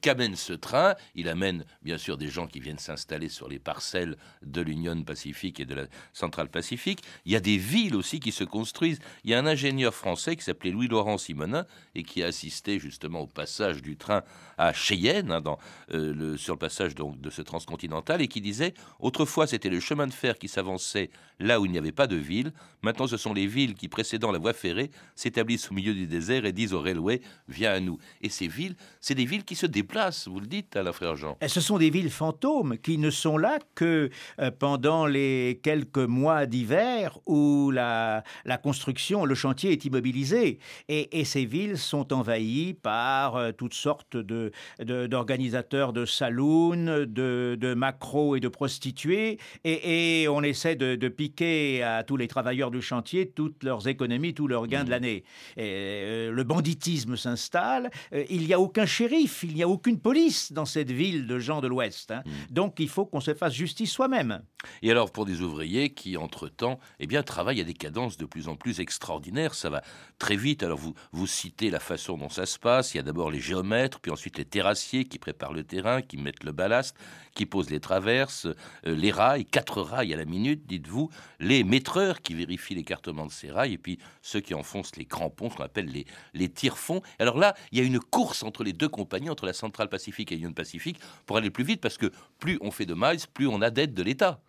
qu'amène 0.00 0.36
ce 0.36 0.52
train, 0.52 0.94
il 1.14 1.28
amène 1.28 1.64
bien 1.82 1.98
sûr 1.98 2.16
des 2.18 2.28
gens 2.28 2.46
qui 2.46 2.60
viennent 2.60 2.78
s'installer 2.78 3.28
sur 3.28 3.48
les 3.48 3.58
parcelles 3.58 4.16
de 4.42 4.60
l'Union 4.60 5.02
Pacifique 5.02 5.60
et 5.60 5.64
de 5.64 5.74
la 5.74 5.86
Centrale 6.12 6.48
Pacifique, 6.48 7.02
il 7.24 7.32
y 7.32 7.36
a 7.36 7.40
des 7.40 7.56
villes 7.56 7.96
aussi 7.96 8.20
qui 8.20 8.32
se 8.32 8.44
construisent. 8.44 9.00
Il 9.24 9.30
y 9.30 9.34
a 9.34 9.38
un 9.38 9.46
ingénieur 9.46 9.94
français 9.94 10.36
qui 10.36 10.44
s'appelait 10.44 10.70
Louis-Laurent 10.70 11.18
Simonin 11.18 11.66
et 11.94 12.02
qui 12.02 12.22
a 12.22 12.26
assisté 12.26 12.78
justement 12.78 13.20
au 13.20 13.26
passage 13.26 13.82
du 13.82 13.96
train 13.96 14.22
à 14.58 14.72
Cheyenne, 14.72 15.32
hein, 15.32 15.40
dans, 15.40 15.58
euh, 15.92 16.12
le, 16.14 16.36
sur 16.36 16.54
le 16.54 16.58
passage 16.58 16.94
donc, 16.94 17.20
de 17.20 17.30
ce 17.30 17.42
transcontinental, 17.42 18.20
et 18.20 18.28
qui 18.28 18.40
disait 18.40 18.74
autrefois 19.00 19.46
c'était 19.46 19.70
le 19.70 19.80
chemin 19.80 20.06
de 20.06 20.12
fer 20.12 20.38
qui 20.38 20.48
s'avançait 20.48 21.10
là 21.40 21.60
où 21.60 21.66
il 21.66 21.72
n'y 21.72 21.78
avait 21.78 21.92
pas 21.92 22.06
de 22.06 22.16
ville, 22.16 22.52
maintenant 22.82 23.06
ce 23.06 23.16
sont 23.16 23.32
les 23.32 23.46
villes 23.46 23.74
qui 23.74 23.88
précédant 23.88 24.30
la 24.30 24.38
voie 24.38 24.52
ferrée 24.52 24.90
s'établissent 25.16 25.70
au 25.70 25.74
milieu 25.74 25.94
du 25.94 26.06
désert 26.06 26.44
et 26.44 26.52
disent 26.52 26.74
au 26.74 26.80
railway 26.80 27.20
viens 27.48 27.72
à 27.72 27.80
nous. 27.80 27.98
Ces 28.32 28.48
villes, 28.48 28.74
c'est 29.00 29.14
des 29.14 29.24
villes 29.24 29.44
qui 29.44 29.54
se 29.54 29.66
déplacent, 29.66 30.28
vous 30.28 30.40
le 30.40 30.46
dites 30.46 30.76
à 30.76 30.82
la 30.82 30.92
frère 30.92 31.16
Jean. 31.16 31.36
Et 31.40 31.48
ce 31.48 31.60
sont 31.60 31.78
des 31.78 31.90
villes 31.90 32.10
fantômes 32.10 32.78
qui 32.78 32.98
ne 32.98 33.10
sont 33.10 33.38
là 33.38 33.58
que 33.74 34.10
euh, 34.40 34.50
pendant 34.50 35.06
les 35.06 35.60
quelques 35.62 35.98
mois 35.98 36.46
d'hiver 36.46 37.18
où 37.26 37.70
la, 37.70 38.24
la 38.44 38.58
construction, 38.58 39.24
le 39.24 39.34
chantier 39.34 39.72
est 39.72 39.84
immobilisé. 39.84 40.58
Et, 40.88 41.20
et 41.20 41.24
ces 41.24 41.44
villes 41.44 41.78
sont 41.78 42.12
envahies 42.12 42.74
par 42.74 43.36
euh, 43.36 43.52
toutes 43.52 43.74
sortes 43.74 44.16
de, 44.16 44.52
d'organisateurs 44.80 45.92
de, 45.92 46.04
saloons, 46.04 47.06
de, 47.06 47.56
de 47.58 47.74
macros 47.74 48.36
et 48.36 48.40
de 48.40 48.48
prostituées. 48.48 49.38
Et, 49.64 50.22
et 50.22 50.28
on 50.28 50.42
essaie 50.42 50.76
de, 50.76 50.96
de, 50.96 51.08
piquer 51.08 51.82
à 51.82 52.02
tous 52.02 52.16
les 52.16 52.28
travailleurs 52.28 52.70
du 52.70 52.80
chantier 52.80 53.28
toutes 53.28 53.62
leurs 53.64 53.86
économies, 53.88 54.34
tous 54.34 54.48
leurs 54.48 54.66
gains 54.66 54.84
de 54.84 54.88
mmh. 54.88 54.90
l'année. 54.90 55.24
Euh, 55.58 56.30
le 56.30 56.44
banditisme 56.44 57.16
s'installe. 57.16 57.90
Euh, 58.22 58.26
il 58.30 58.46
n'y 58.46 58.54
a 58.54 58.60
aucun 58.60 58.86
shérif, 58.86 59.42
il 59.42 59.54
n'y 59.54 59.62
a 59.62 59.68
aucune 59.68 59.98
police 59.98 60.52
dans 60.52 60.64
cette 60.64 60.90
ville 60.90 61.26
de 61.26 61.38
gens 61.38 61.60
de 61.60 61.68
l'Ouest. 61.68 62.10
Hein. 62.10 62.22
Mmh. 62.24 62.30
Donc 62.50 62.80
il 62.80 62.88
faut 62.88 63.06
qu'on 63.06 63.20
se 63.20 63.34
fasse 63.34 63.54
justice 63.54 63.92
soi-même. 63.92 64.42
Et 64.82 64.90
alors 64.90 65.10
pour 65.10 65.24
des 65.24 65.40
ouvriers 65.40 65.90
qui, 65.90 66.16
entre-temps, 66.16 66.78
eh 67.00 67.06
bien, 67.06 67.22
travaillent 67.22 67.60
à 67.60 67.64
des 67.64 67.74
cadences 67.74 68.16
de 68.16 68.26
plus 68.26 68.48
en 68.48 68.56
plus 68.56 68.80
extraordinaires, 68.80 69.54
ça 69.54 69.70
va 69.70 69.82
très 70.18 70.36
vite. 70.36 70.62
Alors 70.62 70.78
vous, 70.78 70.94
vous 71.12 71.26
citez 71.26 71.70
la 71.70 71.80
façon 71.80 72.16
dont 72.16 72.28
ça 72.28 72.46
se 72.46 72.58
passe. 72.58 72.94
Il 72.94 72.98
y 72.98 73.00
a 73.00 73.02
d'abord 73.02 73.30
les 73.30 73.40
géomètres, 73.40 74.00
puis 74.00 74.12
ensuite 74.12 74.38
les 74.38 74.44
terrassiers 74.44 75.04
qui 75.04 75.18
préparent 75.18 75.52
le 75.52 75.64
terrain, 75.64 76.02
qui 76.02 76.16
mettent 76.16 76.44
le 76.44 76.52
ballast, 76.52 76.96
qui 77.34 77.46
posent 77.46 77.70
les 77.70 77.80
traverses, 77.80 78.46
euh, 78.86 78.94
les 78.94 79.10
rails, 79.10 79.44
quatre 79.44 79.80
rails 79.80 80.12
à 80.12 80.16
la 80.16 80.24
minute, 80.24 80.66
dites-vous, 80.66 81.10
les 81.40 81.64
maîtreurs 81.64 82.20
qui 82.20 82.34
vérifient 82.34 82.74
l'écartement 82.74 83.26
de 83.26 83.32
ces 83.32 83.50
rails, 83.50 83.72
et 83.72 83.78
puis 83.78 83.98
ceux 84.20 84.40
qui 84.40 84.54
enfoncent 84.54 84.96
les 84.96 85.06
crampons, 85.06 85.50
ce 85.50 85.56
qu'on 85.56 85.64
appelle 85.64 85.86
les, 85.86 86.06
les 86.34 86.48
tire-fonds. 86.48 87.02
Alors 87.18 87.38
là, 87.38 87.54
il 87.72 87.78
y 87.78 87.80
a 87.80 87.84
une 87.84 88.00
course 88.12 88.44
entre 88.44 88.62
les 88.62 88.74
deux 88.74 88.90
compagnies, 88.90 89.30
entre 89.30 89.46
la 89.46 89.54
Centrale 89.54 89.88
Pacifique 89.88 90.30
et 90.30 90.36
l'Union 90.36 90.52
Pacifique, 90.52 91.00
pour 91.26 91.38
aller 91.38 91.50
plus 91.50 91.64
vite, 91.64 91.80
parce 91.80 91.96
que 91.96 92.12
plus 92.38 92.58
on 92.60 92.70
fait 92.70 92.86
de 92.86 92.94
miles, 92.94 93.18
plus 93.34 93.48
on 93.48 93.62
a 93.62 93.70
d'aide 93.70 93.94
de 93.94 94.02
l'État. 94.02 94.40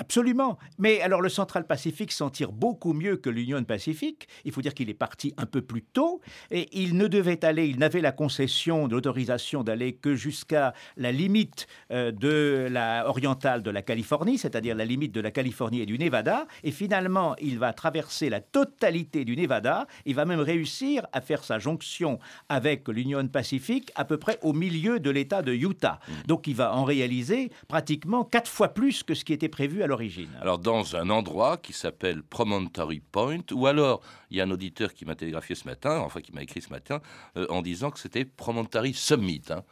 Absolument. 0.00 0.58
Mais 0.78 1.00
alors 1.00 1.20
le 1.20 1.28
Central 1.28 1.66
Pacifique 1.66 2.12
s'en 2.12 2.30
tire 2.30 2.52
beaucoup 2.52 2.92
mieux 2.92 3.16
que 3.16 3.30
l'Union 3.30 3.62
Pacifique. 3.64 4.28
Il 4.44 4.52
faut 4.52 4.62
dire 4.62 4.72
qu'il 4.72 4.88
est 4.90 4.94
parti 4.94 5.34
un 5.36 5.46
peu 5.46 5.60
plus 5.60 5.82
tôt 5.82 6.20
et 6.52 6.68
il 6.72 6.96
ne 6.96 7.08
devait 7.08 7.44
aller, 7.44 7.66
il 7.66 7.78
n'avait 7.78 8.00
la 8.00 8.12
concession 8.12 8.86
l'autorisation 8.86 9.64
d'aller 9.64 9.94
que 9.94 10.14
jusqu'à 10.14 10.74
la 10.96 11.12
limite 11.12 11.66
euh, 11.90 12.12
de 12.12 12.68
la 12.70 13.08
orientale 13.08 13.62
de 13.62 13.70
la 13.70 13.82
Californie, 13.82 14.38
c'est-à-dire 14.38 14.76
la 14.76 14.84
limite 14.84 15.12
de 15.12 15.20
la 15.20 15.30
Californie 15.30 15.80
et 15.80 15.86
du 15.86 15.98
Nevada. 15.98 16.46
Et 16.62 16.70
finalement, 16.70 17.34
il 17.40 17.58
va 17.58 17.72
traverser 17.72 18.28
la 18.28 18.40
totalité 18.40 19.24
du 19.24 19.36
Nevada. 19.36 19.86
Il 20.04 20.14
va 20.14 20.24
même 20.24 20.40
réussir 20.40 21.06
à 21.12 21.20
faire 21.20 21.42
sa 21.42 21.58
jonction 21.58 22.18
avec 22.48 22.86
l'Union 22.88 23.26
Pacifique 23.26 23.90
à 23.96 24.04
peu 24.04 24.16
près 24.16 24.38
au 24.42 24.52
milieu 24.52 25.00
de 25.00 25.10
l'État 25.10 25.42
de 25.42 25.52
Utah. 25.52 25.98
Mmh. 26.06 26.12
Donc 26.26 26.46
il 26.46 26.54
va 26.54 26.74
en 26.74 26.84
réaliser 26.84 27.50
pratiquement 27.66 28.24
quatre 28.24 28.50
fois 28.50 28.68
plus 28.68 29.02
que 29.02 29.14
ce 29.14 29.24
qui 29.24 29.32
était 29.32 29.48
prévu 29.48 29.82
à 29.82 29.87
l'origine 29.88 30.30
Alors, 30.40 30.58
dans 30.58 30.94
un 30.94 31.10
endroit 31.10 31.56
qui 31.56 31.72
s'appelle 31.72 32.22
Promontory 32.22 33.00
Point, 33.00 33.42
ou 33.52 33.66
alors, 33.66 34.00
il 34.30 34.36
y 34.36 34.40
a 34.40 34.44
un 34.44 34.50
auditeur 34.50 34.94
qui 34.94 35.04
m'a 35.04 35.16
télégraphié 35.16 35.56
ce 35.56 35.66
matin, 35.66 35.98
enfin 35.98 36.20
qui 36.20 36.32
m'a 36.32 36.42
écrit 36.42 36.62
ce 36.62 36.70
matin, 36.70 37.00
euh, 37.36 37.46
en 37.50 37.62
disant 37.62 37.90
que 37.90 37.98
c'était 37.98 38.24
Promontory 38.24 38.94
Summit. 38.94 39.42
Hein. 39.50 39.62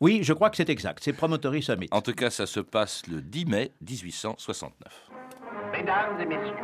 Oui, 0.00 0.20
je 0.22 0.32
crois 0.32 0.50
que 0.50 0.56
c'est 0.56 0.70
exact, 0.70 1.02
c'est 1.02 1.12
Promontory 1.12 1.62
Summit. 1.62 1.88
En 1.90 2.00
tout 2.00 2.14
cas, 2.14 2.30
ça 2.30 2.46
se 2.46 2.60
passe 2.60 3.06
le 3.06 3.20
10 3.20 3.46
mai 3.46 3.72
1869. 3.82 5.10
Mesdames 5.72 6.20
et 6.20 6.26
messieurs, 6.26 6.54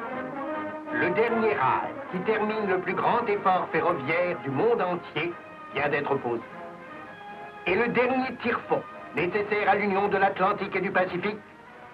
le 0.94 1.10
dernier 1.14 1.54
rail 1.54 1.92
qui 2.12 2.18
termine 2.24 2.66
le 2.68 2.80
plus 2.80 2.94
grand 2.94 3.26
effort 3.26 3.68
ferroviaire 3.72 4.40
du 4.42 4.50
monde 4.50 4.80
entier 4.80 5.32
vient 5.74 5.88
d'être 5.88 6.14
posé. 6.16 6.42
Et 7.66 7.74
le 7.74 7.88
dernier 7.88 8.36
tire-fond 8.42 8.82
nécessaire 9.16 9.68
à 9.68 9.76
l'union 9.76 10.08
de 10.08 10.16
l'Atlantique 10.16 10.74
et 10.76 10.80
du 10.80 10.90
Pacifique 10.90 11.38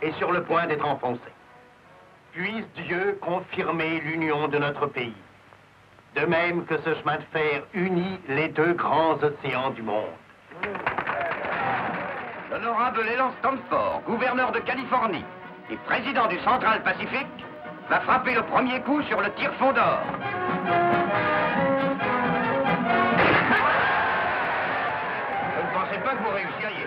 est 0.02 0.12
sur 0.18 0.32
le 0.32 0.42
point 0.42 0.66
d'être 0.66 0.87
enfoncé. 0.87 1.20
Puisse 2.32 2.66
Dieu 2.87 3.18
confirmer 3.20 4.00
l'union 4.00 4.48
de 4.48 4.58
notre 4.58 4.87
pays, 4.87 5.16
de 6.14 6.26
même 6.26 6.64
que 6.66 6.76
ce 6.78 6.94
chemin 6.94 7.16
de 7.16 7.24
fer 7.32 7.62
unit 7.74 8.20
les 8.28 8.48
deux 8.48 8.74
grands 8.74 9.16
océans 9.22 9.70
du 9.70 9.82
monde. 9.82 10.14
L'honorable 12.50 13.02
Leland 13.02 13.32
Stanford, 13.40 14.02
gouverneur 14.06 14.52
de 14.52 14.61
Californie 14.61 15.24
et 15.70 15.76
président 15.87 16.26
du 16.26 16.38
Central 16.40 16.82
Pacifique, 16.82 17.26
va 17.88 18.00
frapper 18.00 18.34
le 18.34 18.42
premier 18.42 18.80
coup 18.82 19.02
sur 19.02 19.20
le 19.20 19.30
tire-fond 19.32 19.72
d'or. 19.72 20.00
Je 25.54 25.61
ne 25.61 25.72
pensais 25.72 25.98
pas 26.00 26.14
que 26.14 26.22
vous 26.22 26.30
réussiriez. 26.30 26.87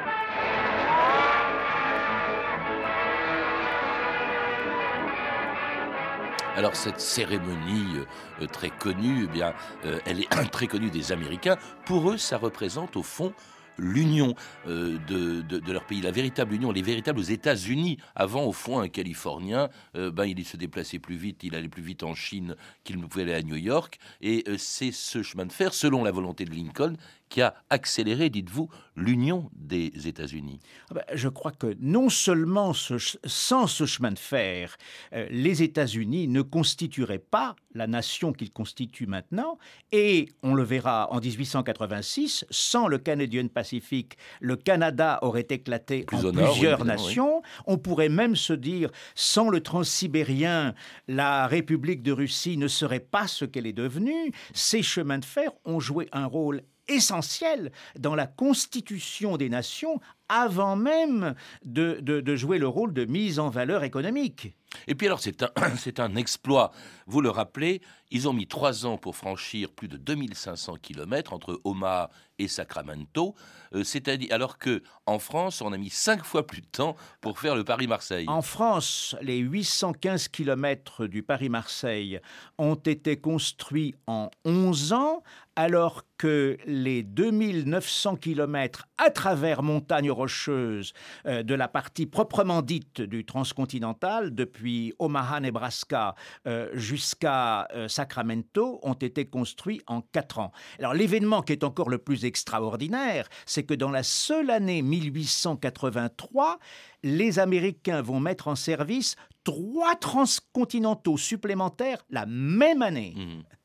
Alors 6.62 6.76
cette 6.76 7.00
cérémonie 7.00 7.96
euh, 8.40 8.46
très 8.46 8.70
connue, 8.70 9.24
eh 9.24 9.28
bien, 9.28 9.56
euh, 9.84 9.98
elle 10.06 10.20
est 10.20 10.30
très 10.52 10.68
connue 10.68 10.92
des 10.92 11.12
Américains. 11.12 11.58
Pour 11.88 12.12
eux, 12.12 12.20
ça 12.20 12.38
représente 12.38 12.96
au 12.98 13.02
fond 13.02 13.34
l'union 13.80 14.36
euh, 14.68 15.00
de, 15.08 15.72
leur 15.72 15.88
pays, 15.88 16.02
la 16.02 16.12
véritable 16.12 16.54
union, 16.54 16.72
les 16.72 16.84
véritables 16.84 17.32
États-Unis. 17.32 17.98
Avant, 18.14 18.44
au 18.44 18.52
fond, 18.52 18.80
un 18.80 18.90
Californien, 18.90 19.70
ben, 19.96 20.26
il 20.26 20.46
se 20.46 20.56
déplaçait 20.56 21.00
plus 21.00 21.16
vite, 21.16 21.40
il 21.42 21.56
allait 21.56 21.68
plus 21.68 21.82
vite 21.82 22.04
en 22.04 22.14
Chine 22.14 22.56
qu'il 22.84 23.00
ne 23.00 23.08
pouvait 23.08 23.24
aller 23.24 23.34
à 23.34 23.42
New 23.42 23.56
York. 23.56 23.98
Et 24.22 24.44
c'est 24.60 24.92
ce 24.92 25.24
chemin 25.24 25.48
de 25.48 25.52
fer, 25.52 25.74
selon 25.74 26.04
la 26.04 26.12
volonté 26.12 26.46
de 26.46 26.54
Lincoln, 26.54 26.96
qui 27.32 27.42
a 27.42 27.56
accéléré, 27.70 28.30
dites-vous, 28.30 28.70
l'union 28.98 29.50
des 29.56 29.92
États-Unis 30.06 30.60
ah 30.92 30.96
ben, 30.96 31.04
Je 31.14 31.30
crois 31.30 31.54
que 31.54 31.76
non 31.80 32.10
seulement 32.10 32.74
sans 32.74 33.68
ce 33.68 33.86
chemin 33.86 34.12
de 34.12 34.20
fer, 34.20 34.76
euh, 35.14 35.26
les 35.32 35.64
États-Unis 35.64 36.28
ne 36.28 36.42
constitueraient 36.42 37.18
pas 37.18 37.56
la 37.74 37.88
nation 37.88 38.34
qu'ils 38.34 38.52
constituent 38.52 39.08
maintenant, 39.08 39.58
et 39.94 40.28
on 40.44 40.54
le 40.54 40.64
verra 40.64 41.08
en 41.12 41.22
1886, 41.22 42.46
sans 42.50 42.90
le 42.90 42.98
Canadian 42.98 43.48
Pacific, 43.48 44.18
le 44.42 44.58
Canada 44.58 45.20
aurait 45.22 45.48
éclaté 45.50 46.06
en 46.12 46.32
plusieurs 46.32 46.84
nations. 46.84 47.42
On 47.66 47.78
pourrait 47.78 48.10
même 48.10 48.36
se 48.36 48.52
dire, 48.52 48.92
sans 49.16 49.50
le 49.50 49.62
transsibérien, 49.62 50.76
la 51.08 51.48
République 51.48 52.04
de 52.04 52.12
Russie 52.12 52.58
ne 52.58 52.68
serait 52.68 53.00
pas 53.00 53.28
ce 53.28 53.46
qu'elle 53.46 53.68
est 53.68 53.72
devenue. 53.72 54.34
Ces 54.54 54.84
chemins 54.84 55.20
de 55.20 55.26
fer 55.26 55.52
ont 55.64 55.80
joué 55.80 56.10
un 56.12 56.26
rôle 56.26 56.62
essentiel 56.92 57.72
dans 57.98 58.16
la 58.16 58.28
constitution 58.28 59.38
des 59.38 59.50
nations 59.50 60.00
avant 60.32 60.78
même 60.78 61.36
de, 61.66 62.00
de, 62.00 62.36
jouer 62.38 62.58
le 62.58 62.68
rôle 62.68 62.94
de 62.94 63.04
mise 63.04 63.38
en 63.38 63.50
valeur 63.50 63.84
économique. 63.84 64.56
Et 64.88 64.96
puis 64.96 65.08
alors, 65.08 65.20
c'est 65.20 65.44
un, 65.44 65.52
c'est 65.78 66.00
un 66.00 66.16
exploit. 66.16 66.72
Vous 67.06 67.20
le 67.20 67.30
rappelez, 67.30 67.82
ils 68.10 68.30
ont 68.30 68.34
mis 68.34 68.48
trois 68.48 68.86
ans 68.86 68.98
pour 68.98 69.18
franchir 69.18 69.72
plus 69.72 69.90
de 69.90 69.98
2500 69.98 70.76
km 70.82 71.34
entre 71.34 71.60
Omaha 71.66 72.10
et 72.40 72.48
Sacramento, 72.48 73.36
euh, 73.74 73.84
c'est-à-dire 73.84 74.34
alors 74.34 74.58
que 74.58 74.82
en 75.06 75.20
France, 75.20 75.62
on 75.62 75.74
a 75.74 75.78
mis 75.78 75.90
cinq 75.90 76.24
fois 76.24 76.48
plus 76.48 76.62
de 76.62 76.68
temps 76.68 76.96
pour 77.20 77.40
faire 77.40 77.56
le 77.56 77.64
Paris-Marseille. 77.64 78.26
En 78.28 78.42
France, 78.42 79.16
les 79.22 79.38
815 79.38 80.30
km 80.30 81.08
du 81.08 81.24
Paris-Marseille 81.24 82.20
ont 82.58 82.76
été 82.76 83.18
construits 83.18 83.96
en 84.08 84.30
11 84.46 84.94
ans, 84.94 85.24
alors 85.56 86.04
que 86.18 86.58
les 86.66 87.04
2900 87.04 88.16
km 88.16 88.88
à 88.98 89.10
travers 89.10 89.64
montagnes 89.64 90.12
euh, 90.28 91.44
de 91.44 91.54
la 91.54 91.68
partie 91.68 92.06
proprement 92.06 92.62
dite 92.62 93.02
du 93.02 93.26
transcontinental, 93.26 94.34
depuis 94.34 94.94
Omaha, 95.00 95.40
Nebraska, 95.40 96.16
euh, 96.48 96.70
jusqu'à 96.74 97.68
euh, 97.74 97.88
Sacramento, 97.88 98.80
ont 98.84 98.94
été 98.94 99.26
construits 99.26 99.82
en 99.88 100.02
quatre 100.02 100.40
ans. 100.40 100.52
Alors 100.80 100.94
l'événement 100.94 101.42
qui 101.42 101.54
est 101.54 101.64
encore 101.64 101.90
le 101.90 101.98
plus 101.98 102.26
extraordinaire, 102.26 103.28
c'est 103.46 103.64
que 103.64 103.74
dans 103.74 103.92
la 103.92 104.04
seule 104.04 104.50
année 104.50 104.82
1883, 104.82 106.60
les 107.04 107.40
Américains 107.40 108.02
vont 108.02 108.20
mettre 108.20 108.48
en 108.48 108.56
service 108.56 109.16
trois 109.44 109.96
transcontinentaux 109.96 111.18
supplémentaires 111.18 112.06
la 112.10 112.26
même 112.26 112.82
année. 112.82 113.14
Mmh 113.16 113.61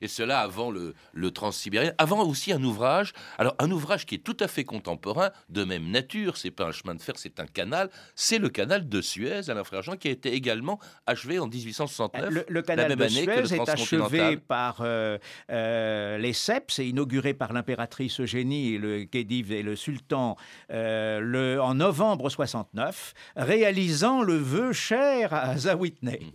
et 0.00 0.08
cela 0.08 0.40
avant 0.40 0.70
le, 0.70 0.94
le 1.12 1.30
transsibérien, 1.30 1.92
avant 1.98 2.26
aussi 2.26 2.52
un 2.52 2.62
ouvrage, 2.62 3.12
alors 3.38 3.54
un 3.58 3.70
ouvrage 3.70 4.06
qui 4.06 4.16
est 4.16 4.24
tout 4.24 4.36
à 4.40 4.48
fait 4.48 4.64
contemporain, 4.64 5.30
de 5.48 5.64
même 5.64 5.90
nature, 5.90 6.36
c'est 6.36 6.50
pas 6.50 6.66
un 6.66 6.72
chemin 6.72 6.94
de 6.94 7.02
fer, 7.02 7.14
c'est 7.16 7.40
un 7.40 7.46
canal, 7.46 7.90
c'est 8.14 8.38
le 8.38 8.48
canal 8.48 8.88
de 8.88 9.00
Suez, 9.00 9.50
Alain 9.50 9.64
Frère 9.64 9.82
Jean, 9.82 9.96
qui 9.96 10.08
a 10.08 10.10
été 10.10 10.32
également 10.32 10.78
achevé 11.06 11.38
en 11.38 11.46
1869. 11.46 12.44
Le, 12.48 12.62
canal 12.62 12.96
de 12.96 13.08
Suez 13.08 13.54
est 13.54 13.68
achevé 13.68 14.36
par 14.36 14.78
euh, 14.80 15.18
euh, 15.50 16.18
les 16.18 16.32
Seps 16.32 16.78
et 16.78 16.86
inauguré 16.86 17.34
par 17.34 17.52
l'impératrice 17.52 18.20
Eugénie 18.20 18.74
et 18.74 18.78
le 18.78 19.04
Khedive 19.04 19.52
et 19.52 19.62
le 19.62 19.76
sultan 19.76 20.36
euh, 20.70 21.20
le, 21.20 21.60
en 21.60 21.74
novembre 21.74 22.30
69, 22.30 23.14
réalisant 23.36 24.22
le 24.22 24.36
vœu 24.36 24.72
cher 24.72 25.32
à 25.32 25.56
Zawitney. 25.56 26.32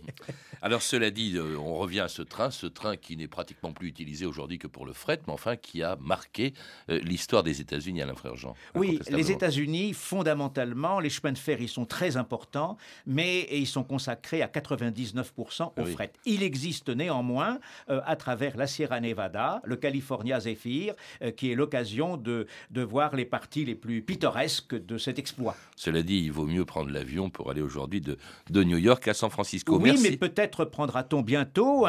Alors 0.62 0.82
cela 0.82 1.10
dit, 1.10 1.38
on 1.38 1.76
revient 1.76 2.00
à 2.00 2.08
ce 2.08 2.22
train, 2.22 2.50
ce 2.50 2.66
train 2.66 2.96
qui 2.96 3.16
n'est 3.16 3.28
pratiquement 3.28 3.53
plus 3.72 3.88
utilisé 3.88 4.26
aujourd'hui 4.26 4.58
que 4.58 4.66
pour 4.66 4.86
le 4.86 4.92
fret, 4.92 5.20
mais 5.26 5.32
enfin 5.32 5.56
qui 5.56 5.82
a 5.82 5.96
marqué 6.00 6.54
euh, 6.90 6.98
l'histoire 7.00 7.42
des 7.42 7.60
États-Unis, 7.60 8.02
Alain 8.02 8.14
Frère 8.14 8.36
Jean. 8.36 8.54
Oui, 8.74 8.98
les 9.10 9.30
États-Unis, 9.30 9.92
fondamentalement, 9.94 11.00
les 11.00 11.10
chemins 11.10 11.32
de 11.32 11.38
fer, 11.38 11.60
ils 11.60 11.68
sont 11.68 11.86
très 11.86 12.16
importants, 12.16 12.76
mais 13.06 13.48
ils 13.50 13.66
sont 13.66 13.84
consacrés 13.84 14.42
à 14.42 14.46
99% 14.46 15.72
au 15.76 15.84
fret. 15.86 16.12
Il 16.24 16.42
existe 16.42 16.88
néanmoins, 16.88 17.58
euh, 17.90 18.00
à 18.04 18.16
travers 18.16 18.56
la 18.56 18.66
Sierra 18.66 19.00
Nevada, 19.00 19.60
le 19.64 19.76
California 19.76 20.40
Zephyr, 20.40 20.94
euh, 21.22 21.30
qui 21.30 21.50
est 21.50 21.54
l'occasion 21.54 22.16
de, 22.16 22.46
de 22.70 22.82
voir 22.82 23.16
les 23.16 23.24
parties 23.24 23.64
les 23.64 23.74
plus 23.74 24.02
pittoresques 24.02 24.74
de 24.74 24.98
cet 24.98 25.18
exploit. 25.18 25.56
Cela 25.76 26.02
dit, 26.02 26.18
il 26.18 26.32
vaut 26.32 26.46
mieux 26.46 26.64
prendre 26.64 26.90
l'avion 26.90 27.30
pour 27.30 27.50
aller 27.50 27.62
aujourd'hui 27.62 28.00
de, 28.00 28.18
de 28.50 28.64
New 28.64 28.78
York 28.78 29.06
à 29.08 29.14
San 29.14 29.30
Francisco. 29.30 29.78
Oui, 29.80 29.98
mais 30.02 30.16
peut-être 30.16 30.64
prendra-t-on 30.64 31.22
bientôt 31.22 31.86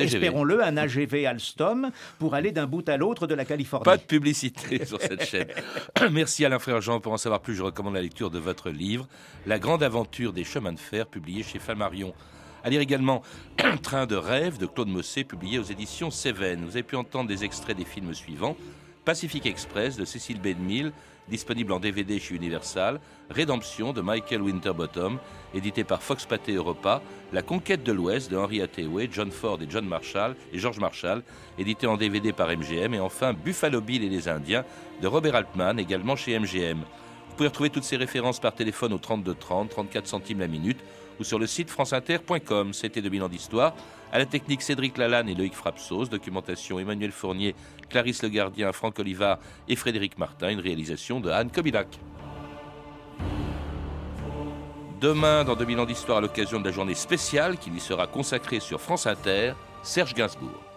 espérons-le, 0.00 0.62
un 0.62 0.76
AGV 0.80 1.26
Alstom 1.26 1.90
pour 2.18 2.34
aller 2.34 2.52
d'un 2.52 2.66
bout 2.66 2.88
à 2.88 2.96
l'autre 2.96 3.26
de 3.26 3.34
la 3.34 3.44
Californie. 3.44 3.84
Pas 3.84 3.96
de 3.96 4.02
publicité 4.02 4.84
sur 4.86 5.00
cette 5.00 5.24
chaîne. 5.24 5.48
Merci 6.10 6.44
Alain 6.44 6.58
Frère 6.58 6.80
Jean. 6.80 7.00
Pour 7.00 7.12
en 7.12 7.18
savoir 7.18 7.40
plus, 7.40 7.54
je 7.54 7.62
recommande 7.62 7.94
la 7.94 8.02
lecture 8.02 8.30
de 8.30 8.38
votre 8.38 8.70
livre, 8.70 9.06
La 9.46 9.58
grande 9.58 9.82
aventure 9.82 10.32
des 10.32 10.44
chemins 10.44 10.72
de 10.72 10.78
fer, 10.78 11.06
publié 11.06 11.42
chez 11.42 11.58
Flammarion. 11.58 12.14
À 12.62 12.70
lire 12.70 12.80
également 12.80 13.22
Train 13.82 14.06
de 14.06 14.16
rêve 14.16 14.58
de 14.58 14.66
Claude 14.66 14.88
Mossé, 14.88 15.24
publié 15.24 15.58
aux 15.58 15.64
éditions 15.64 16.10
Cévennes. 16.10 16.64
Vous 16.64 16.72
avez 16.72 16.82
pu 16.82 16.96
entendre 16.96 17.28
des 17.28 17.44
extraits 17.44 17.76
des 17.76 17.84
films 17.84 18.14
suivants 18.14 18.56
Pacific 19.04 19.46
Express 19.46 19.96
de 19.96 20.04
Cécile 20.04 20.40
Bedmille, 20.40 20.92
disponible 21.28 21.72
en 21.72 21.80
DVD 21.80 22.18
chez 22.18 22.34
Universal, 22.34 23.00
Rédemption 23.30 23.92
de 23.92 24.00
Michael 24.00 24.42
Winterbottom, 24.42 25.18
édité 25.54 25.84
par 25.84 26.02
Fox 26.02 26.26
Pathé 26.26 26.52
Europa, 26.52 27.02
La 27.32 27.42
conquête 27.42 27.82
de 27.82 27.92
l'Ouest 27.92 28.30
de 28.30 28.36
Henry 28.36 28.60
Hathaway, 28.60 29.08
John 29.10 29.30
Ford 29.30 29.58
et 29.62 29.66
John 29.70 29.86
Marshall 29.86 30.36
et 30.52 30.58
George 30.58 30.80
Marshall, 30.80 31.22
édité 31.58 31.86
en 31.86 31.96
DVD 31.96 32.32
par 32.32 32.48
MGM, 32.48 32.94
et 32.94 33.00
enfin 33.00 33.32
Buffalo 33.32 33.80
Bill 33.80 34.04
et 34.04 34.08
les 34.08 34.28
Indiens 34.28 34.64
de 35.00 35.06
Robert 35.06 35.36
Altman, 35.36 35.78
également 35.78 36.16
chez 36.16 36.38
MGM. 36.38 36.80
Vous 36.80 37.36
pouvez 37.36 37.48
retrouver 37.48 37.70
toutes 37.70 37.84
ces 37.84 37.96
références 37.96 38.40
par 38.40 38.54
téléphone 38.54 38.92
au 38.92 38.98
32 38.98 39.34
30, 39.34 39.70
34 39.70 40.06
centimes 40.06 40.40
la 40.40 40.48
minute 40.48 40.80
ou 41.20 41.24
sur 41.24 41.38
le 41.38 41.46
site 41.46 41.70
franceinter.com. 41.70 42.72
C'était 42.72 43.02
2000 43.02 43.22
ans 43.22 43.28
d'histoire. 43.28 43.74
À 44.10 44.18
la 44.18 44.26
technique 44.26 44.62
Cédric 44.62 44.98
Lalanne 44.98 45.28
et 45.28 45.34
Loïc 45.34 45.54
Frapsos, 45.54 46.06
documentation 46.06 46.80
Emmanuel 46.80 47.12
Fournier, 47.12 47.54
Clarisse 47.88 48.22
Le 48.22 48.30
Gardien, 48.30 48.72
Franck 48.72 48.98
Oliva 48.98 49.38
et 49.68 49.76
Frédéric 49.76 50.18
Martin, 50.18 50.50
une 50.50 50.60
réalisation 50.60 51.20
de 51.20 51.30
Anne 51.30 51.50
Kobilac. 51.50 52.00
Demain, 55.00 55.44
dans 55.44 55.56
2000 55.56 55.80
ans 55.80 55.86
d'histoire, 55.86 56.18
à 56.18 56.20
l'occasion 56.20 56.58
de 56.58 56.64
la 56.64 56.72
journée 56.72 56.94
spéciale 56.94 57.56
qui 57.56 57.70
lui 57.70 57.80
sera 57.80 58.06
consacrée 58.06 58.60
sur 58.60 58.80
France 58.80 59.06
Inter, 59.06 59.52
Serge 59.82 60.14
Gainsbourg. 60.14 60.69